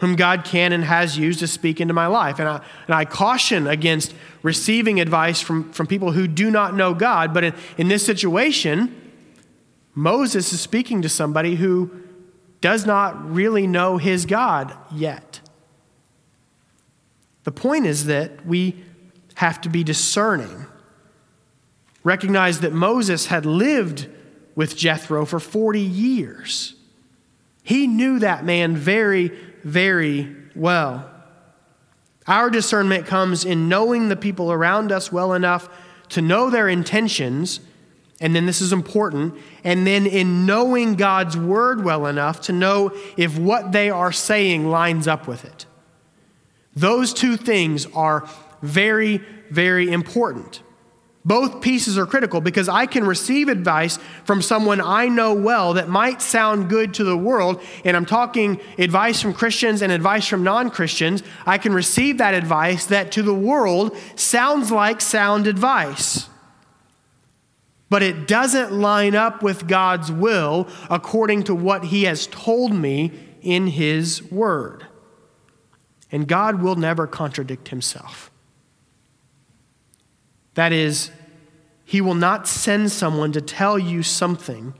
whom 0.00 0.16
God 0.16 0.44
can 0.44 0.72
and 0.72 0.84
has 0.84 1.16
used 1.16 1.40
to 1.40 1.46
speak 1.46 1.80
into 1.80 1.94
my 1.94 2.06
life. 2.06 2.38
And 2.38 2.48
I, 2.48 2.56
and 2.86 2.94
I 2.94 3.04
caution 3.04 3.66
against 3.66 4.14
receiving 4.42 5.00
advice 5.00 5.40
from, 5.40 5.70
from 5.72 5.86
people 5.86 6.12
who 6.12 6.26
do 6.26 6.50
not 6.50 6.74
know 6.74 6.94
God. 6.94 7.32
But 7.32 7.44
in, 7.44 7.54
in 7.76 7.88
this 7.88 8.04
situation, 8.04 8.94
Moses 9.94 10.52
is 10.52 10.60
speaking 10.60 11.02
to 11.02 11.08
somebody 11.08 11.56
who 11.56 11.90
does 12.60 12.86
not 12.86 13.30
really 13.30 13.66
know 13.66 13.98
his 13.98 14.26
God 14.26 14.74
yet. 14.92 15.40
The 17.44 17.52
point 17.52 17.86
is 17.86 18.06
that 18.06 18.46
we 18.46 18.82
have 19.34 19.60
to 19.62 19.68
be 19.68 19.84
discerning. 19.84 20.66
Recognize 22.04 22.60
that 22.60 22.72
Moses 22.72 23.26
had 23.26 23.44
lived 23.44 24.08
with 24.54 24.76
Jethro 24.76 25.24
for 25.24 25.40
40 25.40 25.80
years. 25.80 26.74
He 27.62 27.86
knew 27.86 28.18
that 28.18 28.44
man 28.44 28.76
very, 28.76 29.30
very 29.64 30.34
well. 30.54 31.10
Our 32.26 32.50
discernment 32.50 33.06
comes 33.06 33.44
in 33.44 33.68
knowing 33.68 34.08
the 34.08 34.16
people 34.16 34.52
around 34.52 34.92
us 34.92 35.10
well 35.10 35.32
enough 35.32 35.68
to 36.10 36.22
know 36.22 36.50
their 36.50 36.68
intentions, 36.68 37.60
and 38.20 38.34
then 38.36 38.46
this 38.46 38.60
is 38.60 38.72
important, 38.72 39.34
and 39.64 39.86
then 39.86 40.06
in 40.06 40.46
knowing 40.46 40.94
God's 40.94 41.36
word 41.36 41.84
well 41.84 42.06
enough 42.06 42.42
to 42.42 42.52
know 42.52 42.92
if 43.16 43.38
what 43.38 43.72
they 43.72 43.90
are 43.90 44.12
saying 44.12 44.68
lines 44.68 45.08
up 45.08 45.26
with 45.26 45.44
it. 45.44 45.66
Those 46.76 47.12
two 47.12 47.36
things 47.36 47.86
are 47.94 48.28
very, 48.62 49.18
very 49.50 49.90
important. 49.90 50.62
Both 51.24 51.60
pieces 51.60 51.98
are 51.98 52.06
critical 52.06 52.40
because 52.40 52.68
I 52.68 52.86
can 52.86 53.04
receive 53.04 53.48
advice 53.48 53.98
from 54.24 54.40
someone 54.40 54.80
I 54.80 55.08
know 55.08 55.34
well 55.34 55.74
that 55.74 55.88
might 55.88 56.22
sound 56.22 56.70
good 56.70 56.94
to 56.94 57.04
the 57.04 57.16
world, 57.16 57.60
and 57.84 57.94
I'm 57.94 58.06
talking 58.06 58.58
advice 58.78 59.20
from 59.20 59.34
Christians 59.34 59.82
and 59.82 59.92
advice 59.92 60.26
from 60.26 60.42
non 60.42 60.70
Christians. 60.70 61.22
I 61.44 61.58
can 61.58 61.74
receive 61.74 62.18
that 62.18 62.32
advice 62.32 62.86
that 62.86 63.12
to 63.12 63.22
the 63.22 63.34
world 63.34 63.96
sounds 64.16 64.70
like 64.70 65.02
sound 65.02 65.46
advice. 65.46 66.26
But 67.90 68.02
it 68.02 68.26
doesn't 68.26 68.72
line 68.72 69.14
up 69.14 69.42
with 69.42 69.66
God's 69.68 70.10
will 70.10 70.68
according 70.88 71.42
to 71.44 71.54
what 71.54 71.86
He 71.86 72.04
has 72.04 72.28
told 72.28 72.72
me 72.72 73.12
in 73.42 73.66
His 73.66 74.22
Word. 74.30 74.86
And 76.10 76.26
God 76.26 76.62
will 76.62 76.76
never 76.76 77.06
contradict 77.06 77.68
Himself. 77.68 78.29
That 80.60 80.74
is, 80.74 81.10
he 81.86 82.02
will 82.02 82.12
not 82.12 82.46
send 82.46 82.92
someone 82.92 83.32
to 83.32 83.40
tell 83.40 83.78
you 83.78 84.02
something 84.02 84.74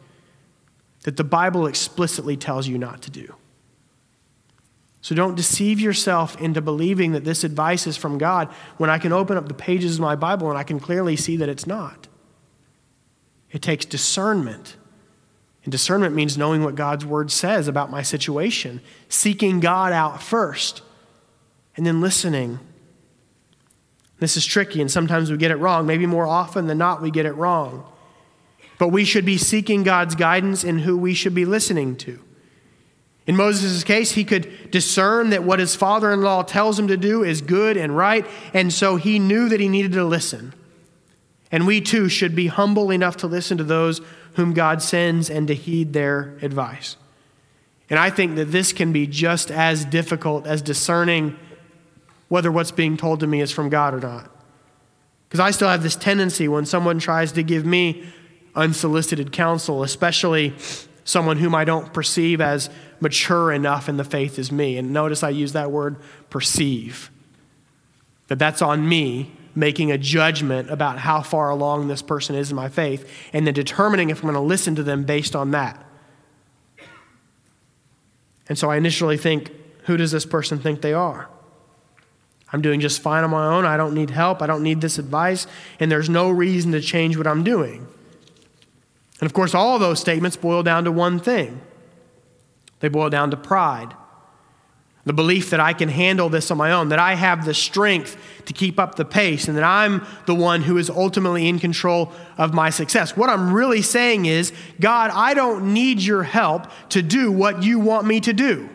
that 1.05 1.17
the 1.17 1.25
Bible 1.25 1.67
explicitly 1.67 2.37
tells 2.37 2.69
you 2.69 2.77
not 2.77 3.01
to 3.01 3.11
do. 3.11 3.35
So 5.01 5.15
don't 5.15 5.37
deceive 5.37 5.81
yourself 5.81 6.39
into 6.39 6.61
believing 6.61 7.13
that 7.13 7.25
this 7.25 7.45
advice 7.45 7.87
is 7.87 7.97
from 7.97 8.19
God 8.19 8.49
when 8.77 8.91
I 8.91 8.99
can 8.99 9.11
open 9.11 9.39
up 9.39 9.49
the 9.49 9.55
pages 9.55 9.95
of 9.95 10.03
my 10.03 10.17
Bible 10.17 10.51
and 10.51 10.59
I 10.59 10.65
can 10.65 10.81
clearly 10.81 11.17
see 11.17 11.39
that 11.39 11.49
it's 11.49 11.67
not. 11.67 12.09
It 13.51 13.63
takes 13.63 13.87
discernment. 13.87 14.77
And 15.65 15.73
discernment 15.73 16.15
means 16.15 16.37
knowing 16.37 16.63
what 16.63 16.75
God's 16.75 17.07
word 17.07 17.31
says 17.31 17.69
about 17.69 17.91
my 17.91 18.03
situation, 18.03 18.83
seeking 19.09 19.61
God 19.61 19.95
out 19.95 20.23
first, 20.23 20.83
and 21.75 21.87
then 21.87 22.03
listening 22.03 22.59
this 24.21 24.37
is 24.37 24.47
tricky, 24.47 24.81
and 24.81 24.91
sometimes 24.91 25.31
we 25.31 25.37
get 25.39 25.51
it 25.51 25.57
wrong. 25.57 25.87
Maybe 25.87 26.07
more 26.07 26.27
often 26.27 26.67
than 26.67 26.79
not, 26.79 27.03
we 27.03 27.11
get 27.11 27.27
it 27.27 27.33
wrong. 27.33 27.85
But 28.79 28.89
we 28.89 29.05
should 29.05 29.25
be 29.25 29.39
seeking 29.39 29.83
God's 29.83 30.15
guidance 30.15 30.63
in 30.63 30.81
who 30.81 30.97
we 30.97 31.15
should 31.15 31.35
be 31.35 31.45
listening 31.45 31.97
to. 31.97 32.21
In 33.27 33.37
Moses' 33.37 33.83
case, 33.83 34.13
he 34.13 34.25
could 34.25 34.71
discern 34.71 35.31
that 35.31 35.45
what 35.45 35.59
his 35.59 35.75
father 35.75 36.13
in 36.13 36.23
law 36.23 36.43
tells 36.43 36.79
him 36.79 36.89
to 36.89 36.97
do 36.97 37.23
is 37.23 37.41
good 37.41 37.77
and 37.77 37.97
right, 37.97 38.27
and 38.53 38.73
so 38.73 38.97
he 38.97 39.19
knew 39.19 39.49
that 39.49 39.61
he 39.61 39.69
needed 39.69 39.93
to 39.93 40.05
listen. 40.05 40.53
And 41.53 41.67
we 41.67 41.81
too 41.81 42.09
should 42.09 42.37
be 42.37 42.49
humble 42.49 42.91
enough 42.91 43.17
to 43.19 43.27
listen 43.27 43.59
to 43.59 43.65
those 43.65 44.01
whom 44.35 44.53
God 44.53 44.83
sends 44.83 45.31
and 45.31 45.49
to 45.49 45.55
heed 45.55 45.93
their 45.93 46.37
advice. 46.43 46.97
And 47.89 47.99
I 47.99 48.11
think 48.11 48.37
that 48.37 48.47
this 48.47 48.73
can 48.73 48.93
be 48.93 49.07
just 49.07 49.51
as 49.51 49.85
difficult 49.85 50.47
as 50.47 50.63
discerning 50.63 51.37
whether 52.31 52.51
what's 52.51 52.71
being 52.71 52.97
told 52.97 53.21
to 53.21 53.27
me 53.27 53.41
is 53.41 53.51
from 53.51 53.69
God 53.69 53.93
or 53.93 53.99
not. 54.01 54.31
Because 55.29 55.41
I 55.41 55.51
still 55.51 55.69
have 55.69 55.83
this 55.83 55.97
tendency 55.97 56.49
when 56.49 56.65
someone 56.65 57.01
tries 57.01 57.33
to 57.33 57.43
give 57.43 57.67
me 57.67 58.05
unsolicited 58.55 59.33
counsel, 59.33 59.83
especially 59.83 60.55
someone 61.05 61.39
whom 61.39 61.57
I 61.57 61.65
don't 61.65 61.93
perceive 61.93 62.41
as 62.41 62.71
mature 63.01 63.51
enough 63.53 63.89
in 63.89 63.97
the 63.97 64.05
faith 64.05 64.39
as 64.39 64.53
me. 64.53 64.77
And 64.77 64.93
notice 64.93 65.25
I 65.25 65.31
use 65.31 65.53
that 65.55 65.73
word 65.73 65.97
perceive. 66.31 67.11
That 68.29 68.39
that's 68.39 68.63
on 68.63 68.89
me 68.89 69.33
making 69.57 69.91
a 69.91 69.99
judgment 69.99 70.71
about 70.71 71.01
how 71.01 71.23
far 71.23 71.51
along 71.51 71.89
this 71.89 72.01
person 72.01 72.37
is 72.37 72.51
in 72.51 72.57
my 72.57 72.69
faith 72.69 73.11
and 73.33 73.45
then 73.45 73.55
determining 73.55 74.11
if 74.11 74.19
I'm 74.19 74.31
going 74.31 74.35
to 74.35 74.41
listen 74.41 74.77
to 74.77 74.85
them 74.85 75.03
based 75.03 75.35
on 75.35 75.51
that. 75.51 75.85
And 78.49 78.57
so 78.57 78.71
I 78.71 78.77
initially 78.77 79.17
think, 79.17 79.51
who 79.87 79.97
does 79.97 80.13
this 80.13 80.25
person 80.25 80.61
think 80.61 80.81
they 80.81 80.93
are? 80.93 81.29
I'm 82.53 82.63
doing 82.63 82.81
just 82.81 83.01
fine 83.01 83.23
on 83.23 83.31
my 83.31 83.47
own. 83.47 83.65
I 83.65 83.77
don't 83.77 83.95
need 83.95 84.11
help. 84.11 84.43
I 84.43 84.47
don't 84.47 84.63
need 84.63 84.81
this 84.81 84.99
advice. 84.99 85.47
And 85.79 85.91
there's 85.91 86.09
no 86.09 86.31
reason 86.31 86.73
to 86.73 86.81
change 86.81 87.17
what 87.17 87.27
I'm 87.27 87.45
doing. 87.45 87.87
And 89.21 89.27
of 89.27 89.33
course, 89.33 89.55
all 89.55 89.75
of 89.75 89.81
those 89.81 90.01
statements 90.01 90.37
boil 90.37 90.63
down 90.63 90.85
to 90.85 90.93
one 90.93 91.19
thing 91.19 91.61
they 92.81 92.89
boil 92.89 93.11
down 93.11 93.31
to 93.31 93.37
pride. 93.37 93.95
The 95.05 95.13
belief 95.13 95.51
that 95.51 95.61
I 95.61 95.73
can 95.73 95.89
handle 95.89 96.29
this 96.29 96.51
on 96.51 96.59
my 96.59 96.73
own, 96.73 96.91
that 96.91 96.99
I 96.99 97.15
have 97.15 97.45
the 97.45 97.55
strength 97.55 98.17
to 98.47 98.53
keep 98.53 98.79
up 98.79 98.95
the 98.95 99.05
pace, 99.05 99.49
and 99.49 99.57
that 99.57 99.65
I'm 99.65 100.07
the 100.27 100.35
one 100.35 100.63
who 100.63 100.77
is 100.77 100.91
ultimately 100.91 101.49
in 101.49 101.59
control 101.59 102.13
of 102.37 102.53
my 102.53 102.71
success. 102.71 103.17
What 103.17 103.31
I'm 103.31 103.53
really 103.53 103.83
saying 103.83 104.27
is, 104.27 104.53
God, 104.79 105.11
I 105.13 105.35
don't 105.35 105.73
need 105.73 106.01
your 106.01 106.23
help 106.23 106.67
to 106.91 107.03
do 107.03 107.33
what 107.33 107.63
you 107.63 107.79
want 107.79 108.07
me 108.07 108.21
to 108.21 108.33
do. 108.33 108.69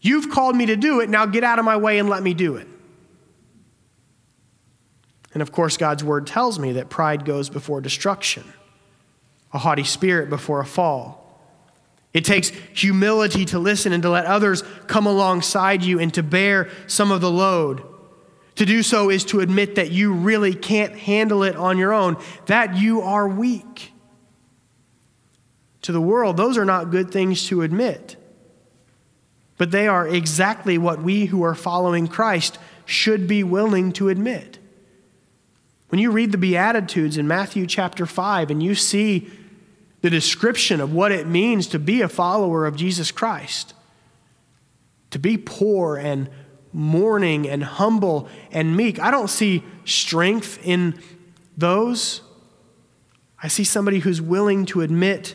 You've 0.00 0.30
called 0.30 0.56
me 0.56 0.66
to 0.66 0.76
do 0.76 1.00
it, 1.00 1.08
now 1.08 1.26
get 1.26 1.44
out 1.44 1.58
of 1.58 1.64
my 1.64 1.76
way 1.76 1.98
and 1.98 2.08
let 2.08 2.22
me 2.22 2.34
do 2.34 2.56
it. 2.56 2.68
And 5.34 5.42
of 5.42 5.52
course, 5.52 5.76
God's 5.76 6.02
word 6.02 6.26
tells 6.26 6.58
me 6.58 6.72
that 6.72 6.88
pride 6.88 7.24
goes 7.24 7.50
before 7.50 7.80
destruction, 7.80 8.44
a 9.52 9.58
haughty 9.58 9.84
spirit 9.84 10.30
before 10.30 10.60
a 10.60 10.66
fall. 10.66 11.24
It 12.14 12.24
takes 12.24 12.48
humility 12.48 13.44
to 13.46 13.58
listen 13.58 13.92
and 13.92 14.02
to 14.02 14.10
let 14.10 14.24
others 14.24 14.62
come 14.86 15.06
alongside 15.06 15.84
you 15.84 16.00
and 16.00 16.12
to 16.14 16.22
bear 16.22 16.70
some 16.86 17.12
of 17.12 17.20
the 17.20 17.30
load. 17.30 17.82
To 18.56 18.66
do 18.66 18.82
so 18.82 19.10
is 19.10 19.24
to 19.26 19.40
admit 19.40 19.76
that 19.76 19.92
you 19.92 20.12
really 20.12 20.54
can't 20.54 20.96
handle 20.96 21.44
it 21.44 21.54
on 21.54 21.78
your 21.78 21.92
own, 21.92 22.16
that 22.46 22.76
you 22.76 23.02
are 23.02 23.28
weak. 23.28 23.92
To 25.82 25.92
the 25.92 26.00
world, 26.00 26.36
those 26.36 26.58
are 26.58 26.64
not 26.64 26.90
good 26.90 27.10
things 27.12 27.46
to 27.48 27.62
admit. 27.62 28.16
But 29.58 29.72
they 29.72 29.86
are 29.86 30.08
exactly 30.08 30.78
what 30.78 31.02
we 31.02 31.26
who 31.26 31.42
are 31.42 31.54
following 31.54 32.08
Christ 32.08 32.58
should 32.86 33.28
be 33.28 33.44
willing 33.44 33.92
to 33.92 34.08
admit. 34.08 34.58
When 35.88 36.00
you 36.00 36.10
read 36.10 36.32
the 36.32 36.38
Beatitudes 36.38 37.16
in 37.16 37.28
Matthew 37.28 37.66
chapter 37.66 38.06
5 38.06 38.50
and 38.50 38.62
you 38.62 38.74
see 38.74 39.30
the 40.00 40.10
description 40.10 40.80
of 40.80 40.92
what 40.92 41.12
it 41.12 41.26
means 41.26 41.66
to 41.68 41.78
be 41.78 42.02
a 42.02 42.08
follower 42.08 42.66
of 42.66 42.76
Jesus 42.76 43.10
Christ. 43.10 43.74
To 45.10 45.18
be 45.18 45.36
poor 45.36 45.96
and 45.96 46.30
mourning 46.72 47.48
and 47.48 47.64
humble 47.64 48.28
and 48.52 48.76
meek. 48.76 49.00
I 49.00 49.10
don't 49.10 49.28
see 49.28 49.64
strength 49.84 50.60
in 50.64 51.00
those. 51.56 52.20
I 53.42 53.48
see 53.48 53.64
somebody 53.64 54.00
who's 54.00 54.20
willing 54.20 54.66
to 54.66 54.82
admit 54.82 55.34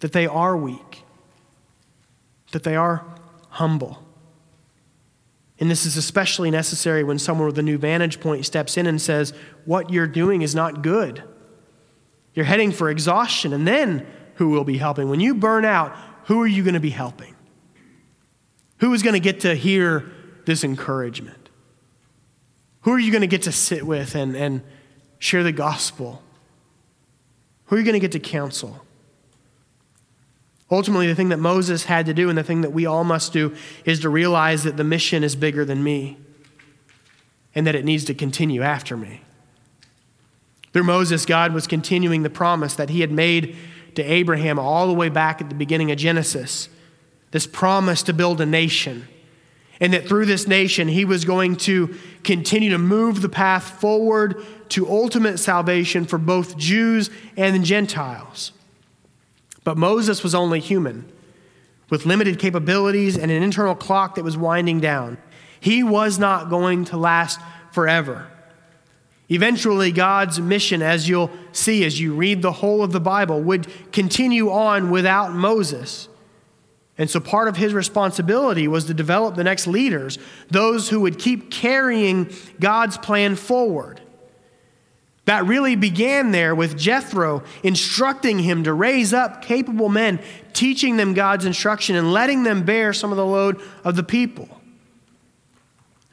that 0.00 0.12
they 0.12 0.26
are 0.26 0.56
weak, 0.56 0.87
that 2.52 2.64
they 2.64 2.76
are 2.76 3.04
humble. 3.50 4.02
And 5.60 5.70
this 5.70 5.84
is 5.84 5.96
especially 5.96 6.50
necessary 6.50 7.02
when 7.02 7.18
someone 7.18 7.46
with 7.46 7.58
a 7.58 7.62
new 7.62 7.78
vantage 7.78 8.20
point 8.20 8.46
steps 8.46 8.76
in 8.76 8.86
and 8.86 9.00
says, 9.00 9.32
What 9.64 9.90
you're 9.90 10.06
doing 10.06 10.42
is 10.42 10.54
not 10.54 10.82
good. 10.82 11.22
You're 12.34 12.44
heading 12.44 12.70
for 12.70 12.90
exhaustion, 12.90 13.52
and 13.52 13.66
then 13.66 14.06
who 14.34 14.50
will 14.50 14.64
be 14.64 14.78
helping? 14.78 15.08
When 15.08 15.18
you 15.18 15.34
burn 15.34 15.64
out, 15.64 15.96
who 16.24 16.40
are 16.40 16.46
you 16.46 16.62
going 16.62 16.74
to 16.74 16.80
be 16.80 16.90
helping? 16.90 17.34
Who 18.78 18.94
is 18.94 19.02
going 19.02 19.14
to 19.14 19.20
get 19.20 19.40
to 19.40 19.54
hear 19.54 20.12
this 20.44 20.62
encouragement? 20.62 21.48
Who 22.82 22.92
are 22.92 22.98
you 22.98 23.10
going 23.10 23.22
to 23.22 23.26
get 23.26 23.42
to 23.42 23.52
sit 23.52 23.84
with 23.84 24.14
and, 24.14 24.36
and 24.36 24.62
share 25.18 25.42
the 25.42 25.52
gospel? 25.52 26.22
Who 27.66 27.76
are 27.76 27.78
you 27.80 27.84
going 27.84 27.94
to 27.94 28.00
get 28.00 28.12
to 28.12 28.20
counsel? 28.20 28.86
Ultimately, 30.70 31.06
the 31.06 31.14
thing 31.14 31.30
that 31.30 31.38
Moses 31.38 31.84
had 31.84 32.06
to 32.06 32.14
do 32.14 32.28
and 32.28 32.36
the 32.36 32.42
thing 32.42 32.60
that 32.60 32.72
we 32.72 32.84
all 32.84 33.04
must 33.04 33.32
do 33.32 33.56
is 33.84 34.00
to 34.00 34.08
realize 34.08 34.64
that 34.64 34.76
the 34.76 34.84
mission 34.84 35.24
is 35.24 35.34
bigger 35.34 35.64
than 35.64 35.82
me 35.82 36.18
and 37.54 37.66
that 37.66 37.74
it 37.74 37.84
needs 37.84 38.04
to 38.04 38.14
continue 38.14 38.62
after 38.62 38.96
me. 38.96 39.22
Through 40.72 40.84
Moses, 40.84 41.24
God 41.24 41.54
was 41.54 41.66
continuing 41.66 42.22
the 42.22 42.30
promise 42.30 42.74
that 42.74 42.90
he 42.90 43.00
had 43.00 43.10
made 43.10 43.56
to 43.94 44.02
Abraham 44.02 44.58
all 44.58 44.86
the 44.86 44.92
way 44.92 45.08
back 45.08 45.40
at 45.40 45.48
the 45.48 45.54
beginning 45.54 45.90
of 45.90 45.98
Genesis 45.98 46.68
this 47.30 47.46
promise 47.46 48.02
to 48.04 48.12
build 48.12 48.40
a 48.40 48.46
nation. 48.46 49.06
And 49.80 49.92
that 49.92 50.08
through 50.08 50.26
this 50.26 50.48
nation, 50.48 50.88
he 50.88 51.04
was 51.04 51.24
going 51.24 51.56
to 51.56 51.94
continue 52.24 52.70
to 52.70 52.78
move 52.78 53.22
the 53.22 53.28
path 53.28 53.80
forward 53.80 54.44
to 54.70 54.88
ultimate 54.88 55.38
salvation 55.38 56.04
for 56.04 56.18
both 56.18 56.56
Jews 56.56 57.10
and 57.36 57.64
Gentiles. 57.64 58.52
But 59.68 59.76
Moses 59.76 60.22
was 60.22 60.34
only 60.34 60.60
human, 60.60 61.12
with 61.90 62.06
limited 62.06 62.38
capabilities 62.38 63.18
and 63.18 63.30
an 63.30 63.42
internal 63.42 63.74
clock 63.74 64.14
that 64.14 64.24
was 64.24 64.34
winding 64.34 64.80
down. 64.80 65.18
He 65.60 65.82
was 65.82 66.18
not 66.18 66.48
going 66.48 66.86
to 66.86 66.96
last 66.96 67.38
forever. 67.72 68.28
Eventually, 69.28 69.92
God's 69.92 70.40
mission, 70.40 70.80
as 70.80 71.06
you'll 71.06 71.30
see 71.52 71.84
as 71.84 72.00
you 72.00 72.14
read 72.14 72.40
the 72.40 72.52
whole 72.52 72.82
of 72.82 72.92
the 72.92 73.00
Bible, 73.00 73.42
would 73.42 73.66
continue 73.92 74.50
on 74.50 74.88
without 74.88 75.34
Moses. 75.34 76.08
And 76.96 77.10
so, 77.10 77.20
part 77.20 77.46
of 77.46 77.58
his 77.58 77.74
responsibility 77.74 78.66
was 78.68 78.86
to 78.86 78.94
develop 78.94 79.34
the 79.34 79.44
next 79.44 79.66
leaders, 79.66 80.16
those 80.48 80.88
who 80.88 81.00
would 81.00 81.18
keep 81.18 81.50
carrying 81.50 82.32
God's 82.58 82.96
plan 82.96 83.36
forward. 83.36 84.00
That 85.28 85.44
really 85.44 85.76
began 85.76 86.30
there 86.30 86.54
with 86.54 86.78
Jethro 86.78 87.42
instructing 87.62 88.38
him 88.38 88.64
to 88.64 88.72
raise 88.72 89.12
up 89.12 89.42
capable 89.42 89.90
men, 89.90 90.20
teaching 90.54 90.96
them 90.96 91.12
God's 91.12 91.44
instruction, 91.44 91.96
and 91.96 92.14
letting 92.14 92.44
them 92.44 92.62
bear 92.62 92.94
some 92.94 93.10
of 93.10 93.18
the 93.18 93.26
load 93.26 93.60
of 93.84 93.94
the 93.94 94.02
people. 94.02 94.48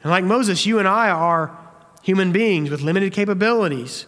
And 0.02 0.10
like 0.10 0.22
Moses, 0.22 0.66
you 0.66 0.78
and 0.78 0.86
I 0.86 1.08
are 1.08 1.56
human 2.02 2.30
beings 2.30 2.68
with 2.68 2.82
limited 2.82 3.14
capabilities. 3.14 4.04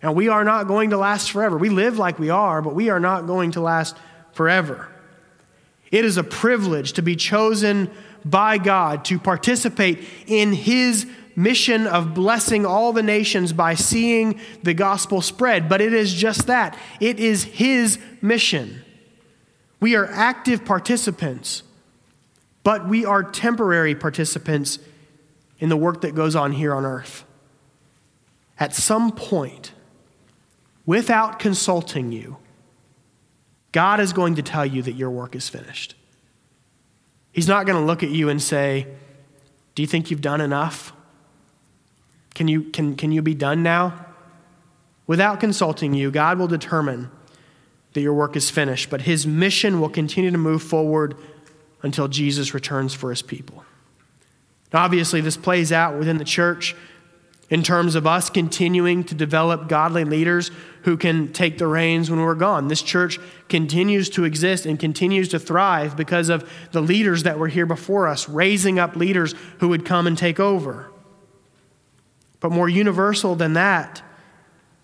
And 0.00 0.14
we 0.14 0.28
are 0.28 0.44
not 0.44 0.68
going 0.68 0.90
to 0.90 0.96
last 0.96 1.32
forever. 1.32 1.58
We 1.58 1.68
live 1.68 1.98
like 1.98 2.20
we 2.20 2.30
are, 2.30 2.62
but 2.62 2.72
we 2.72 2.88
are 2.88 3.00
not 3.00 3.26
going 3.26 3.50
to 3.50 3.60
last 3.60 3.96
forever. 4.32 4.86
It 5.90 6.04
is 6.04 6.18
a 6.18 6.22
privilege 6.22 6.92
to 6.92 7.02
be 7.02 7.16
chosen 7.16 7.90
by 8.24 8.58
God 8.58 9.06
to 9.06 9.18
participate 9.18 10.06
in 10.28 10.52
His 10.52 11.04
mission 11.36 11.86
of 11.86 12.14
blessing 12.14 12.66
all 12.66 12.92
the 12.92 13.02
nations 13.02 13.52
by 13.52 13.74
seeing 13.74 14.40
the 14.62 14.74
gospel 14.74 15.20
spread. 15.20 15.68
But 15.68 15.80
it 15.80 15.92
is 15.92 16.12
just 16.12 16.46
that 16.48 16.76
it 16.98 17.20
is 17.20 17.44
His 17.44 17.98
mission. 18.20 18.82
We 19.78 19.94
are 19.94 20.06
active 20.06 20.64
participants, 20.64 21.62
but 22.64 22.88
we 22.88 23.04
are 23.04 23.22
temporary 23.22 23.94
participants 23.94 24.78
in 25.58 25.68
the 25.68 25.76
work 25.76 26.00
that 26.00 26.14
goes 26.14 26.34
on 26.34 26.52
here 26.52 26.74
on 26.74 26.84
earth 26.84 27.26
at 28.58 28.74
some 28.74 29.12
point, 29.12 29.72
without 30.84 31.38
consulting 31.38 32.12
you, 32.12 32.38
God 33.72 34.00
is 34.00 34.12
going 34.12 34.36
to 34.36 34.42
tell 34.42 34.64
you 34.64 34.82
that 34.82 34.94
your 34.94 35.10
work 35.10 35.34
is 35.34 35.48
finished. 35.48 35.94
He's 37.32 37.48
not 37.48 37.66
going 37.66 37.78
to 37.78 37.84
look 37.84 38.02
at 38.02 38.08
you 38.08 38.30
and 38.30 38.40
say, 38.40 38.86
Do 39.74 39.82
you 39.82 39.86
think 39.86 40.10
you've 40.10 40.22
done 40.22 40.40
enough? 40.40 40.94
Can 42.36 42.48
you, 42.48 42.64
can, 42.64 42.96
can 42.96 43.12
you 43.12 43.22
be 43.22 43.34
done 43.34 43.62
now? 43.62 44.06
Without 45.06 45.40
consulting 45.40 45.94
you, 45.94 46.10
God 46.10 46.38
will 46.38 46.46
determine 46.46 47.10
that 47.94 48.02
your 48.02 48.12
work 48.12 48.36
is 48.36 48.50
finished, 48.50 48.90
but 48.90 49.00
his 49.00 49.26
mission 49.26 49.80
will 49.80 49.88
continue 49.88 50.30
to 50.30 50.36
move 50.36 50.62
forward 50.62 51.16
until 51.82 52.08
Jesus 52.08 52.52
returns 52.52 52.92
for 52.92 53.08
his 53.08 53.22
people. 53.22 53.64
Now, 54.70 54.84
obviously, 54.84 55.22
this 55.22 55.38
plays 55.38 55.72
out 55.72 55.98
within 55.98 56.18
the 56.18 56.24
church 56.24 56.76
in 57.48 57.62
terms 57.62 57.94
of 57.94 58.06
us 58.06 58.28
continuing 58.28 59.02
to 59.04 59.14
develop 59.14 59.66
godly 59.66 60.04
leaders 60.04 60.50
who 60.82 60.98
can 60.98 61.32
take 61.32 61.56
the 61.56 61.66
reins 61.66 62.10
when 62.10 62.20
we're 62.20 62.34
gone. 62.34 62.68
This 62.68 62.82
church 62.82 63.18
continues 63.48 64.10
to 64.10 64.24
exist 64.24 64.66
and 64.66 64.78
continues 64.78 65.30
to 65.30 65.38
thrive 65.38 65.96
because 65.96 66.28
of 66.28 66.46
the 66.72 66.82
leaders 66.82 67.22
that 67.22 67.38
were 67.38 67.48
here 67.48 67.64
before 67.64 68.06
us, 68.06 68.28
raising 68.28 68.78
up 68.78 68.94
leaders 68.94 69.34
who 69.60 69.68
would 69.68 69.86
come 69.86 70.06
and 70.06 70.18
take 70.18 70.38
over. 70.38 70.90
But 72.46 72.52
more 72.52 72.68
universal 72.68 73.34
than 73.34 73.54
that 73.54 74.02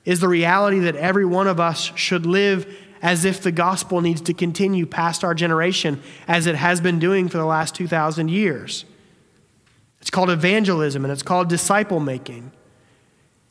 is 0.05 0.19
the 0.19 0.27
reality 0.27 0.81
that 0.81 0.97
every 0.97 1.25
one 1.25 1.47
of 1.47 1.61
us 1.61 1.93
should 1.95 2.27
live 2.27 2.67
as 3.01 3.25
if 3.25 3.41
the 3.41 3.53
gospel 3.53 4.01
needs 4.01 4.21
to 4.23 4.35
continue 4.35 4.85
past 4.85 5.23
our 5.23 5.33
generation 5.33 6.03
as 6.27 6.49
it 6.49 6.57
has 6.57 6.81
been 6.81 6.99
doing 6.99 7.29
for 7.29 7.39
the 7.39 7.45
last 7.45 7.77
2,000 7.77 8.31
years. 8.31 8.85
It's 10.01 10.11
called 10.11 10.29
evangelism 10.29 11.05
and 11.05 11.13
it's 11.13 11.23
called 11.23 11.49
disciple 11.49 12.01
making. 12.01 12.51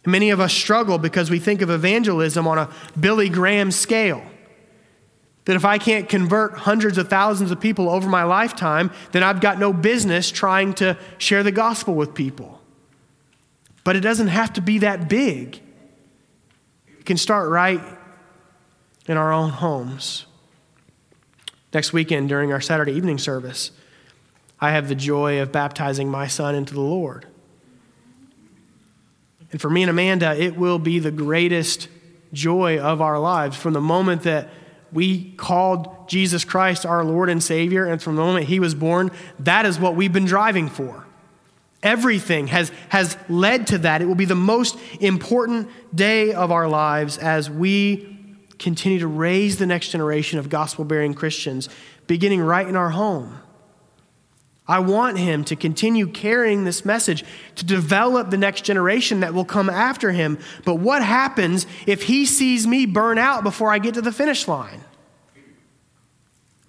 Many 0.06 0.30
of 0.30 0.42
us 0.42 0.52
struggle 0.52 0.98
because 0.98 1.32
we 1.32 1.40
think 1.40 1.62
of 1.62 1.70
evangelism 1.70 2.46
on 2.50 2.58
a 2.58 2.70
Billy 3.00 3.30
Graham 3.30 3.72
scale. 3.72 4.26
That 5.46 5.56
if 5.56 5.64
I 5.64 5.78
can't 5.78 6.10
convert 6.10 6.58
hundreds 6.58 6.98
of 6.98 7.08
thousands 7.08 7.50
of 7.50 7.62
people 7.62 7.90
over 7.90 8.10
my 8.10 8.24
lifetime, 8.24 8.92
then 9.14 9.24
I've 9.24 9.40
got 9.40 9.58
no 9.58 9.72
business 9.72 10.30
trying 10.30 10.74
to 10.74 10.98
share 11.18 11.44
the 11.44 11.54
gospel 11.54 11.96
with 11.96 12.14
people. 12.14 12.61
But 13.84 13.96
it 13.96 14.02
doesn't 14.02 14.28
have 14.28 14.54
to 14.54 14.62
be 14.62 14.80
that 14.80 15.10
big. 15.10 15.62
It 17.00 17.06
can 17.06 17.18
start 17.18 17.50
right 17.50 17.82
in 19.08 19.18
our 19.18 19.32
own 19.32 19.50
homes. 19.50 20.26
Next 21.74 21.94
weekend, 21.94 22.30
during 22.30 22.52
our 22.52 22.62
Saturday 22.62 22.92
evening 22.92 23.18
service, 23.18 23.72
I 24.60 24.72
have 24.72 24.88
the 24.88 24.96
joy 24.96 25.42
of 25.42 25.52
baptizing 25.52 26.10
my 26.10 26.28
son 26.28 26.54
into 26.54 26.74
the 26.74 26.82
Lord. 26.82 27.28
And 29.52 29.60
for 29.60 29.70
me 29.70 29.82
and 29.82 29.90
Amanda, 29.90 30.36
it 30.36 30.56
will 30.56 30.80
be 30.80 31.00
the 31.00 31.12
greatest 31.12 31.88
joy 32.34 32.80
of 32.80 33.02
our 33.02 33.20
lives 33.20 33.58
from 33.58 33.74
the 33.74 33.82
moment 33.82 34.24
that 34.24 34.50
we 34.94 35.32
called 35.32 36.08
Jesus 36.08 36.46
Christ 36.46 36.86
our 36.86 37.04
Lord 37.04 37.30
and 37.30 37.42
Savior, 37.42 37.86
and 37.86 38.02
from 38.02 38.16
the 38.16 38.22
moment 38.22 38.48
He 38.48 38.60
was 38.60 38.76
born, 38.76 39.12
that 39.40 39.66
is 39.66 39.80
what 39.80 39.96
we've 39.96 40.14
been 40.14 40.26
driving 40.26 40.68
for. 40.68 41.06
Everything 41.84 42.48
has, 42.48 42.72
has 42.90 43.18
led 43.28 43.68
to 43.68 43.80
that. 43.80 44.02
It 44.02 44.06
will 44.06 44.16
be 44.16 44.26
the 44.26 44.36
most 44.36 44.78
important 45.00 45.70
day 45.96 46.34
of 46.34 46.52
our 46.52 46.68
lives 46.68 47.18
as 47.18 47.50
we 47.50 48.08
continue 48.60 49.00
to 49.00 49.08
raise 49.08 49.58
the 49.58 49.66
next 49.66 49.90
generation 49.90 50.38
of 50.38 50.48
gospel 50.50 50.86
bearing 50.86 51.16
Christians, 51.16 51.70
beginning 52.06 52.42
right 52.42 52.68
in 52.68 52.76
our 52.76 52.92
home. 52.92 53.40
I 54.68 54.80
want 54.80 55.18
him 55.18 55.44
to 55.46 55.56
continue 55.56 56.08
carrying 56.08 56.64
this 56.64 56.86
message, 56.86 57.26
to 57.56 57.66
develop 57.66 58.30
the 58.30 58.38
next 58.38 58.62
generation 58.62 59.22
that 59.22 59.34
will 59.34 59.44
come 59.44 59.70
after 59.70 60.12
him. 60.12 60.38
But 60.64 60.76
what 60.76 61.04
happens 61.04 61.66
if 61.88 62.04
he 62.04 62.26
sees 62.26 62.68
me 62.68 62.86
burn 62.86 63.18
out 63.18 63.44
before 63.44 63.74
I 63.74 63.80
get 63.80 63.96
to 63.96 64.02
the 64.02 64.12
finish 64.12 64.48
line? 64.48 64.82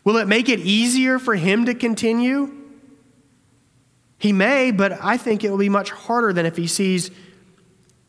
Will 0.05 0.17
it 0.17 0.27
make 0.27 0.49
it 0.49 0.59
easier 0.61 1.19
for 1.19 1.35
him 1.35 1.67
to 1.67 1.75
continue? 1.75 2.62
He 4.23 4.33
may, 4.33 4.71
but 4.71 4.93
I 5.03 5.17
think 5.17 5.43
it 5.43 5.51
will 5.51 5.59
be 5.59 5.69
much 5.69 5.91
harder 5.91 6.33
than 6.33 6.47
if 6.47 6.57
he 6.57 6.69
sees 6.69 7.11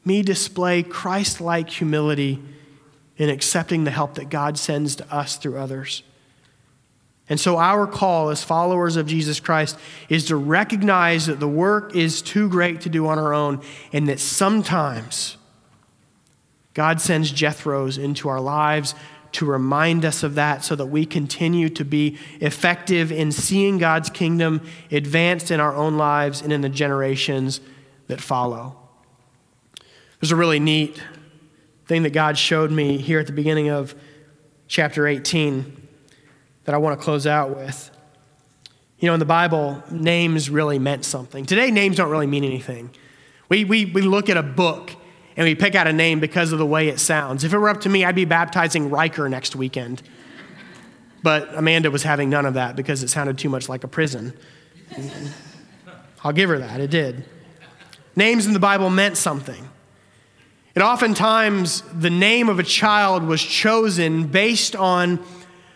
me 0.05 0.21
display 0.21 0.83
Christ 0.83 1.41
like 1.41 1.71
humility 1.71 2.39
in 3.17 3.31
accepting 3.31 3.83
the 3.83 3.89
help 3.89 4.13
that 4.13 4.29
God 4.29 4.59
sends 4.59 4.95
to 4.97 5.11
us 5.11 5.37
through 5.37 5.57
others. 5.57 6.03
And 7.29 7.39
so, 7.39 7.57
our 7.57 7.87
call 7.87 8.29
as 8.29 8.43
followers 8.43 8.95
of 8.95 9.07
Jesus 9.07 9.39
Christ 9.39 9.75
is 10.07 10.25
to 10.25 10.35
recognize 10.35 11.25
that 11.25 11.39
the 11.39 11.47
work 11.47 11.95
is 11.95 12.21
too 12.21 12.47
great 12.47 12.81
to 12.81 12.89
do 12.89 13.07
on 13.07 13.17
our 13.17 13.33
own, 13.33 13.63
and 13.91 14.07
that 14.07 14.19
sometimes 14.19 15.37
God 16.75 17.01
sends 17.01 17.33
Jethros 17.33 17.97
into 17.97 18.29
our 18.29 18.39
lives 18.39 18.93
to 19.33 19.45
remind 19.45 20.05
us 20.05 20.23
of 20.23 20.35
that 20.35 20.63
so 20.63 20.75
that 20.75 20.85
we 20.85 21.05
continue 21.05 21.67
to 21.69 21.83
be 21.83 22.17
effective 22.39 23.11
in 23.11 23.31
seeing 23.31 23.77
God's 23.77 24.09
kingdom 24.09 24.61
advanced 24.91 25.51
in 25.51 25.59
our 25.59 25.75
own 25.75 25.97
lives 25.97 26.41
and 26.41 26.53
in 26.53 26.61
the 26.61 26.69
generations 26.69 27.59
that 28.07 28.21
follow. 28.21 28.77
There's 30.19 30.31
a 30.31 30.35
really 30.35 30.59
neat 30.59 31.01
thing 31.85 32.03
that 32.03 32.11
God 32.11 32.37
showed 32.37 32.71
me 32.71 32.97
here 32.97 33.19
at 33.19 33.27
the 33.27 33.33
beginning 33.33 33.69
of 33.69 33.95
chapter 34.67 35.07
18 35.07 35.87
that 36.65 36.73
I 36.73 36.77
want 36.77 36.97
to 36.97 37.03
close 37.03 37.27
out 37.27 37.55
with. 37.55 37.89
You 38.99 39.07
know, 39.07 39.13
in 39.13 39.19
the 39.19 39.25
Bible, 39.25 39.83
names 39.91 40.49
really 40.49 40.79
meant 40.79 41.03
something. 41.03 41.45
Today, 41.45 41.71
names 41.71 41.97
don't 41.97 42.09
really 42.09 42.27
mean 42.27 42.43
anything. 42.43 42.89
We, 43.49 43.65
we, 43.65 43.85
we 43.85 44.01
look 44.01 44.29
at 44.29 44.37
a 44.37 44.43
book 44.43 44.91
and 45.35 45.45
we 45.45 45.55
pick 45.55 45.75
out 45.75 45.87
a 45.87 45.93
name 45.93 46.19
because 46.19 46.51
of 46.51 46.59
the 46.59 46.65
way 46.65 46.87
it 46.87 46.99
sounds. 46.99 47.43
If 47.43 47.53
it 47.53 47.57
were 47.57 47.69
up 47.69 47.81
to 47.81 47.89
me, 47.89 48.05
I'd 48.05 48.15
be 48.15 48.25
baptizing 48.25 48.89
Riker 48.89 49.27
next 49.29 49.55
weekend. 49.55 50.01
But 51.23 51.55
Amanda 51.55 51.89
was 51.89 52.03
having 52.03 52.29
none 52.29 52.45
of 52.45 52.55
that 52.55 52.75
because 52.75 53.01
it 53.01 53.09
sounded 53.09 53.37
too 53.37 53.49
much 53.49 53.69
like 53.69 53.83
a 53.83 53.87
prison. 53.87 54.33
I'll 56.23 56.33
give 56.33 56.49
her 56.49 56.59
that, 56.59 56.79
it 56.79 56.89
did. 56.89 57.25
Names 58.15 58.45
in 58.45 58.53
the 58.53 58.59
Bible 58.59 58.89
meant 58.89 59.17
something. 59.17 59.69
And 60.75 60.83
oftentimes, 60.83 61.81
the 61.93 62.09
name 62.09 62.49
of 62.49 62.59
a 62.59 62.63
child 62.63 63.23
was 63.23 63.41
chosen 63.41 64.27
based 64.27 64.75
on 64.75 65.23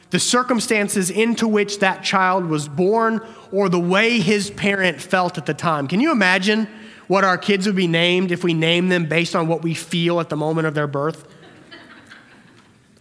the 0.10 0.20
circumstances 0.20 1.10
into 1.10 1.48
which 1.48 1.80
that 1.80 2.04
child 2.04 2.46
was 2.46 2.68
born 2.68 3.22
or 3.52 3.70
the 3.70 3.80
way 3.80 4.20
his 4.20 4.50
parent 4.50 5.02
felt 5.02 5.38
at 5.38 5.46
the 5.46 5.54
time. 5.54 5.88
Can 5.88 6.00
you 6.00 6.12
imagine 6.12 6.68
what 7.08 7.24
our 7.24 7.38
kids 7.38 7.66
would 7.66 7.76
be 7.76 7.88
named 7.88 8.32
if 8.32 8.44
we 8.44 8.54
named 8.54 8.92
them 8.92 9.08
based 9.08 9.36
on 9.36 9.48
what 9.48 9.64
we 9.64 9.74
feel 9.74 10.20
at 10.20 10.30
the 10.30 10.36
moment 10.36 10.68
of 10.68 10.74
their 10.74 10.88
birth? 10.88 11.26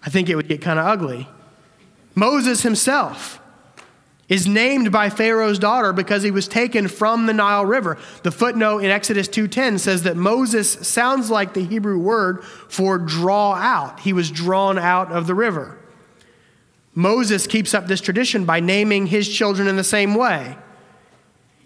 I 0.05 0.11
think 0.11 0.29
it 0.29 0.37
would 0.37 0.49
get 0.49 0.62
kind 0.62 0.79
of 0.79 0.87
ugly. 0.87 1.29
Moses 2.14 2.62
himself 2.62 3.40
is 4.29 4.47
named 4.47 4.90
by 4.90 5.09
Pharaoh's 5.09 5.59
daughter 5.59 5.92
because 5.92 6.23
he 6.23 6.31
was 6.31 6.49
taken 6.49 6.88
from 6.88 7.27
the 7.27 7.33
Nile 7.33 7.64
River. 7.64 7.97
The 8.23 8.33
footnote 8.33 8.79
in 8.79 8.90
Exodus 8.90 9.29
2:10 9.29 9.79
says 9.79 10.03
that 10.03 10.16
Moses 10.16 10.71
sounds 10.87 11.31
like 11.31 11.55
the 11.55 11.64
Hebrew 11.64 11.99
word 11.99 12.42
for 12.69 12.99
draw 12.99 13.55
out. 13.55 14.01
He 14.01 14.12
was 14.12 14.31
drawn 14.31 14.79
out 14.79 15.12
of 15.12 15.27
the 15.27 15.35
river. 15.35 15.79
Moses 16.95 17.47
keeps 17.47 17.75
up 17.75 17.87
this 17.87 18.01
tradition 18.01 18.45
by 18.45 18.59
naming 18.59 19.07
his 19.07 19.29
children 19.29 19.69
in 19.69 19.77
the 19.77 19.85
same 19.85 20.14
way. 20.14 20.57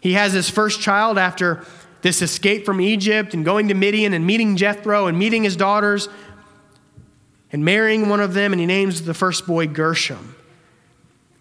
He 0.01 0.15
has 0.15 0.33
his 0.33 0.51
first 0.51 0.81
child 0.81 1.19
after 1.19 1.65
this 2.03 2.23
escape 2.23 2.65
from 2.65 2.81
Egypt 2.81 3.35
and 3.35 3.45
going 3.45 3.69
to 3.69 3.75
Midian 3.75 4.15
and 4.15 4.27
meeting 4.27 4.57
Jethro 4.57 5.07
and 5.07 5.19
meeting 5.19 5.45
his 5.45 5.57
daughters 5.57 6.09
and 7.53 7.65
marrying 7.65 8.09
one 8.09 8.21
of 8.21 8.35
them, 8.35 8.53
and 8.53 8.61
he 8.61 8.67
names 8.67 9.03
the 9.03 9.15
first 9.15 9.47
boy 9.47 9.67
Gershom. 9.67 10.37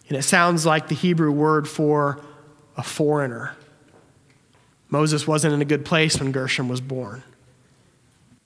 And 0.08 0.17
it 0.17 0.24
sounds 0.24 0.65
like 0.65 0.88
the 0.88 0.95
Hebrew 0.95 1.32
word 1.32 1.67
for 1.67 2.19
a 2.76 2.84
foreigner. 2.84 3.56
Moses 4.89 5.28
wasn't 5.28 5.54
in 5.54 5.62
a 5.62 5.65
good 5.65 5.86
place 5.86 6.19
when 6.19 6.32
Gershom 6.32 6.67
was 6.67 6.82
born. 6.82 7.24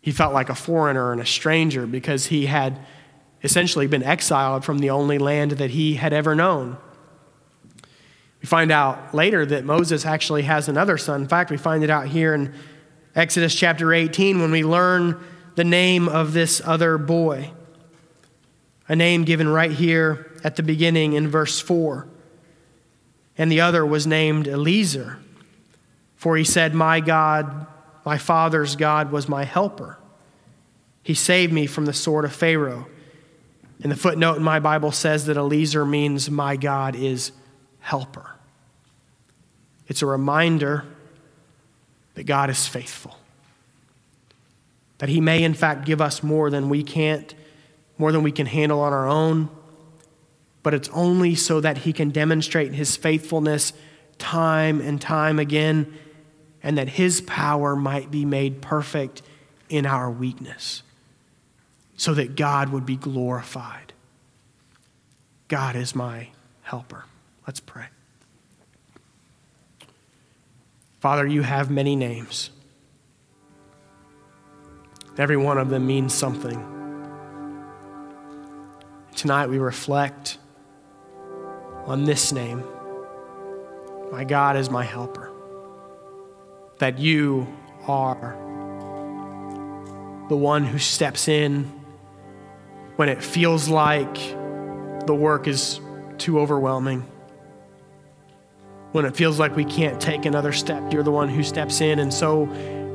He 0.01 0.11
felt 0.11 0.33
like 0.33 0.49
a 0.49 0.55
foreigner 0.55 1.13
and 1.13 1.21
a 1.21 1.25
stranger 1.25 1.87
because 1.87 2.25
he 2.25 2.47
had 2.47 2.79
essentially 3.41 3.87
been 3.87 4.03
exiled 4.03 4.65
from 4.65 4.79
the 4.79 4.89
only 4.89 5.17
land 5.17 5.51
that 5.51 5.69
he 5.69 5.95
had 5.95 6.11
ever 6.11 6.35
known. 6.35 6.77
We 8.43 8.47
find 8.47 8.71
out 8.71 9.15
later 9.15 9.43
that 9.47 9.65
Moses 9.65 10.05
actually 10.05 10.43
has 10.43 10.69
another 10.69 10.99
son. 10.99 11.21
In 11.21 11.27
fact, 11.27 11.49
we 11.49 11.57
find 11.57 11.83
it 11.83 11.89
out 11.89 12.07
here 12.07 12.35
in 12.35 12.53
Exodus 13.15 13.55
chapter 13.55 13.91
18 13.91 14.39
when 14.39 14.51
we 14.51 14.63
learn 14.63 15.19
the 15.55 15.63
name 15.63 16.07
of 16.07 16.33
this 16.33 16.61
other 16.63 16.99
boy. 16.99 17.51
A 18.87 18.95
name 18.95 19.23
given 19.23 19.47
right 19.47 19.71
here 19.71 20.31
at 20.43 20.55
the 20.55 20.63
beginning 20.63 21.13
in 21.13 21.27
verse 21.27 21.59
4. 21.59 22.07
And 23.35 23.51
the 23.51 23.61
other 23.61 23.83
was 23.83 24.05
named 24.05 24.47
Eliezer, 24.47 25.17
for 26.15 26.37
he 26.37 26.43
said, 26.43 26.75
My 26.75 26.99
God, 26.99 27.65
my 28.05 28.19
father's 28.19 28.75
God, 28.75 29.11
was 29.11 29.27
my 29.27 29.43
helper. 29.43 29.97
He 31.01 31.15
saved 31.15 31.51
me 31.51 31.65
from 31.65 31.85
the 31.85 31.93
sword 31.93 32.25
of 32.25 32.33
Pharaoh 32.33 32.87
and 33.83 33.91
the 33.91 33.97
footnote 33.97 34.37
in 34.37 34.43
my 34.43 34.59
Bible 34.59 34.91
says 34.91 35.25
that 35.25 35.35
Eliezer 35.35 35.85
means 35.85 36.31
my 36.31 36.55
God 36.55 36.95
is 36.95 37.33
helper. 37.81 38.32
It's 39.87 40.01
a 40.01 40.05
reminder 40.05 40.85
that 42.15 42.23
God 42.23 42.49
is 42.49 42.67
faithful, 42.67 43.17
that 44.99 45.09
He 45.09 45.19
may, 45.19 45.43
in 45.43 45.53
fact, 45.53 45.85
give 45.85 46.01
us 46.01 46.23
more 46.23 46.49
than 46.49 46.69
we 46.69 46.83
can't, 46.83 47.33
more 47.97 48.11
than 48.11 48.23
we 48.23 48.31
can 48.31 48.45
handle 48.45 48.79
on 48.81 48.93
our 48.93 49.07
own, 49.07 49.49
but 50.61 50.73
it's 50.73 50.89
only 50.89 51.35
so 51.35 51.59
that 51.59 51.79
He 51.79 51.93
can 51.93 52.09
demonstrate 52.09 52.73
His 52.73 52.95
faithfulness 52.95 53.73
time 54.17 54.79
and 54.79 55.01
time 55.01 55.39
again, 55.39 55.93
and 56.61 56.77
that 56.77 56.87
His 56.89 57.21
power 57.21 57.75
might 57.75 58.09
be 58.09 58.25
made 58.25 58.61
perfect 58.61 59.21
in 59.69 59.85
our 59.85 60.09
weakness 60.09 60.83
so 61.97 62.13
that 62.13 62.35
God 62.35 62.69
would 62.69 62.85
be 62.85 62.95
glorified. 62.95 63.93
God 65.47 65.75
is 65.75 65.95
my 65.95 66.29
helper. 66.63 67.05
Let's 67.45 67.59
pray. 67.59 67.87
Father, 71.03 71.27
you 71.27 71.41
have 71.41 71.69
many 71.69 71.97
names. 71.97 72.49
Every 75.17 75.35
one 75.35 75.57
of 75.57 75.67
them 75.67 75.85
means 75.85 76.13
something. 76.13 76.57
Tonight 79.13 79.47
we 79.47 79.57
reflect 79.57 80.37
on 81.85 82.05
this 82.05 82.31
name. 82.31 82.63
My 84.13 84.23
God 84.23 84.55
is 84.55 84.69
my 84.69 84.85
helper. 84.85 85.29
That 86.77 86.99
you 86.99 87.53
are 87.85 88.37
the 90.29 90.37
one 90.37 90.63
who 90.63 90.79
steps 90.79 91.27
in 91.27 91.65
when 92.95 93.09
it 93.09 93.21
feels 93.21 93.67
like 93.67 94.15
the 95.05 95.13
work 95.13 95.49
is 95.49 95.81
too 96.17 96.39
overwhelming, 96.39 97.05
when 98.93 99.05
it 99.05 99.15
feels 99.15 99.39
like 99.39 99.55
we 99.55 99.65
can't 99.65 99.99
take 99.99 100.25
another 100.25 100.53
step, 100.53 100.93
you're 100.93 101.03
the 101.03 101.11
one 101.11 101.27
who 101.27 101.43
steps 101.43 101.81
in 101.81 101.97
in 101.97 102.11
so 102.11 102.45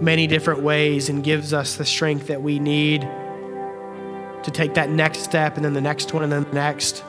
many 0.01 0.29
different 0.29 0.63
ways 0.63 1.09
and 1.09 1.25
gives 1.25 1.53
us 1.53 1.75
the 1.75 1.85
strength 1.85 2.29
that 2.29 2.41
we 2.41 2.61
need 2.61 3.03
to 3.03 4.51
take 4.53 4.75
that 4.75 4.91
next 4.91 5.19
step 5.19 5.57
and 5.57 5.65
then 5.65 5.73
the 5.75 5.81
next 5.81 6.15
one 6.15 6.23
and 6.23 6.31
then 6.31 6.45
the 6.45 6.53
next. 6.53 7.03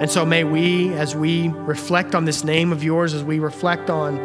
And 0.00 0.10
so 0.10 0.26
may 0.26 0.42
we, 0.42 0.92
as 0.94 1.14
we 1.14 1.48
reflect 1.48 2.16
on 2.16 2.24
this 2.24 2.42
name 2.42 2.72
of 2.72 2.82
yours, 2.82 3.14
as 3.14 3.22
we 3.22 3.38
reflect 3.38 3.88
on 3.88 4.16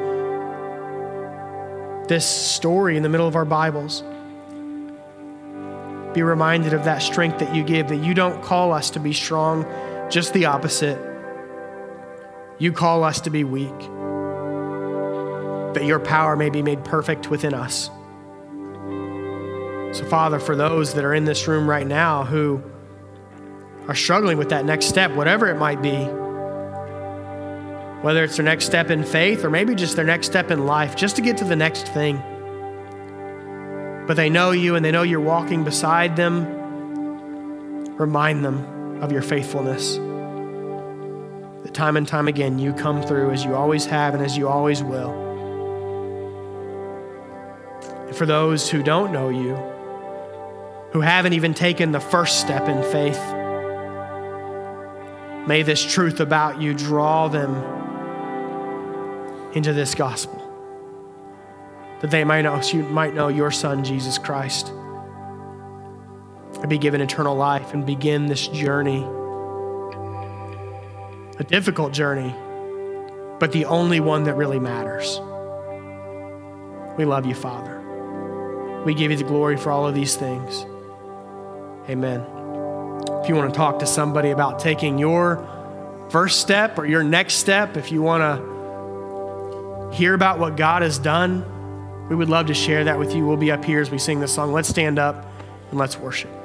this 2.08 2.26
story 2.26 2.98
in 2.98 3.04
the 3.04 3.10
middle 3.10 3.28
of 3.28 3.36
our 3.36 3.46
Bibles. 3.46 4.02
Be 6.16 6.24
reminded 6.24 6.74
of 6.74 6.84
that 6.86 7.04
strength 7.04 7.38
that 7.40 7.56
you 7.56 7.64
give, 7.64 7.90
that 7.90 8.04
you 8.04 8.16
don't 8.16 8.42
call 8.42 8.74
us 8.74 8.90
to 8.90 9.00
be 9.00 9.14
strong, 9.14 9.66
just 10.10 10.34
the 10.34 10.46
opposite. 10.46 11.13
You 12.64 12.72
call 12.72 13.04
us 13.04 13.20
to 13.20 13.30
be 13.30 13.44
weak, 13.44 13.78
that 15.74 15.84
your 15.84 16.00
power 16.00 16.38
may 16.38 16.50
be 16.50 16.62
made 16.62 16.86
perfect 16.86 17.30
within 17.30 17.54
us. 17.54 17.90
So, 19.98 20.06
Father, 20.06 20.40
for 20.40 20.56
those 20.56 20.94
that 20.94 21.04
are 21.04 21.14
in 21.14 21.26
this 21.26 21.46
room 21.46 21.70
right 21.70 21.86
now 21.86 22.24
who 22.24 22.64
are 23.90 23.96
struggling 23.96 24.38
with 24.38 24.48
that 24.52 24.64
next 24.64 24.86
step, 24.86 25.12
whatever 25.12 25.50
it 25.50 25.58
might 25.58 25.82
be, 25.82 26.06
whether 28.02 28.24
it's 28.24 28.38
their 28.38 28.46
next 28.46 28.64
step 28.64 28.90
in 28.90 29.04
faith 29.04 29.44
or 29.44 29.50
maybe 29.50 29.76
just 29.76 29.98
their 29.98 30.06
next 30.06 30.28
step 30.28 30.50
in 30.50 30.66
life, 30.66 30.96
just 30.96 31.18
to 31.18 31.22
get 31.22 31.36
to 31.40 31.44
the 31.44 31.58
next 31.58 31.90
thing. 31.90 32.16
But 34.08 34.16
they 34.16 34.30
know 34.30 34.52
you 34.52 34.78
and 34.78 34.86
they 34.86 34.92
know 34.92 35.04
you're 35.04 35.20
walking 35.20 35.66
beside 35.66 36.16
them. 36.16 36.46
Remind 37.98 38.46
them 38.46 39.04
of 39.04 39.12
your 39.12 39.22
faithfulness. 39.22 40.00
Time 41.74 41.98
and 41.98 42.08
time 42.08 42.28
again 42.28 42.60
you 42.60 42.72
come 42.72 43.02
through 43.02 43.32
as 43.32 43.44
you 43.44 43.56
always 43.56 43.86
have 43.88 44.14
and 44.14 44.24
as 44.24 44.38
you 44.38 44.48
always 44.48 44.84
will. 44.84 45.12
And 48.08 48.16
for 48.16 48.28
those 48.28 48.70
who 48.70 48.84
don't 48.84 49.12
know 49.12 49.30
you, 49.30 49.56
who 50.92 51.02
haven't 51.02 51.34
even 51.34 51.56
taken 51.56 51.92
the 51.92 52.00
first 52.00 52.40
step 52.40 52.70
in 52.70 52.84
faith, 52.92 53.20
may 55.48 55.64
this 55.64 55.84
truth 55.84 56.20
about 56.20 56.62
you 56.62 56.76
draw 56.76 57.28
them 57.28 57.56
into 59.54 59.74
this 59.74 59.96
gospel, 59.96 60.40
that 62.02 62.12
they 62.12 62.24
might 62.24 62.44
know, 62.44 62.62
you 62.62 62.84
might 62.84 63.16
know 63.16 63.30
your 63.30 63.50
Son, 63.50 63.84
Jesus 63.84 64.20
Christ, 64.20 64.70
and 66.60 66.70
be 66.70 66.78
given 66.78 67.02
eternal 67.02 67.36
life 67.36 67.74
and 67.74 67.84
begin 67.84 68.28
this 68.28 68.48
journey, 68.50 69.04
a 71.40 71.44
difficult 71.44 71.94
journey, 71.94 72.34
but 73.40 73.52
the 73.52 73.66
only 73.66 74.00
one 74.00 74.24
that 74.26 74.36
really 74.36 74.60
matters. 74.60 75.20
We 76.98 77.06
love 77.06 77.26
you, 77.26 77.34
Father. 77.34 77.82
We 78.86 78.94
give 78.94 79.12
you 79.12 79.18
the 79.18 79.24
glory 79.24 79.58
for 79.58 79.72
all 79.72 79.88
of 79.88 79.96
these 79.96 80.16
things. 80.16 80.66
Amen. 81.90 82.22
If 83.22 83.30
you 83.30 83.36
want 83.36 83.54
to 83.54 83.58
talk 83.58 83.80
to 83.80 83.86
somebody 83.86 84.30
about 84.30 84.60
taking 84.60 84.98
your 84.98 85.48
first 86.10 86.42
step 86.42 86.78
or 86.78 86.86
your 86.86 87.04
next 87.04 87.36
step, 87.36 87.78
if 87.78 87.92
you 87.92 88.02
want 88.02 88.22
to 88.22 89.98
hear 89.98 90.14
about 90.14 90.40
what 90.40 90.58
God 90.58 90.82
has 90.82 91.00
done, 91.00 91.46
we 92.10 92.16
would 92.16 92.30
love 92.30 92.48
to 92.48 92.54
share 92.54 92.84
that 92.84 93.00
with 93.00 93.16
you. 93.16 93.26
We'll 93.26 93.38
be 93.38 93.52
up 93.52 93.64
here 93.64 93.82
as 93.82 93.90
we 93.90 93.98
sing 93.98 94.20
this 94.20 94.34
song. 94.34 94.52
Let's 94.52 94.70
stand 94.70 95.00
up 95.00 95.26
and 95.72 95.80
let's 95.80 95.98
worship. 95.98 96.43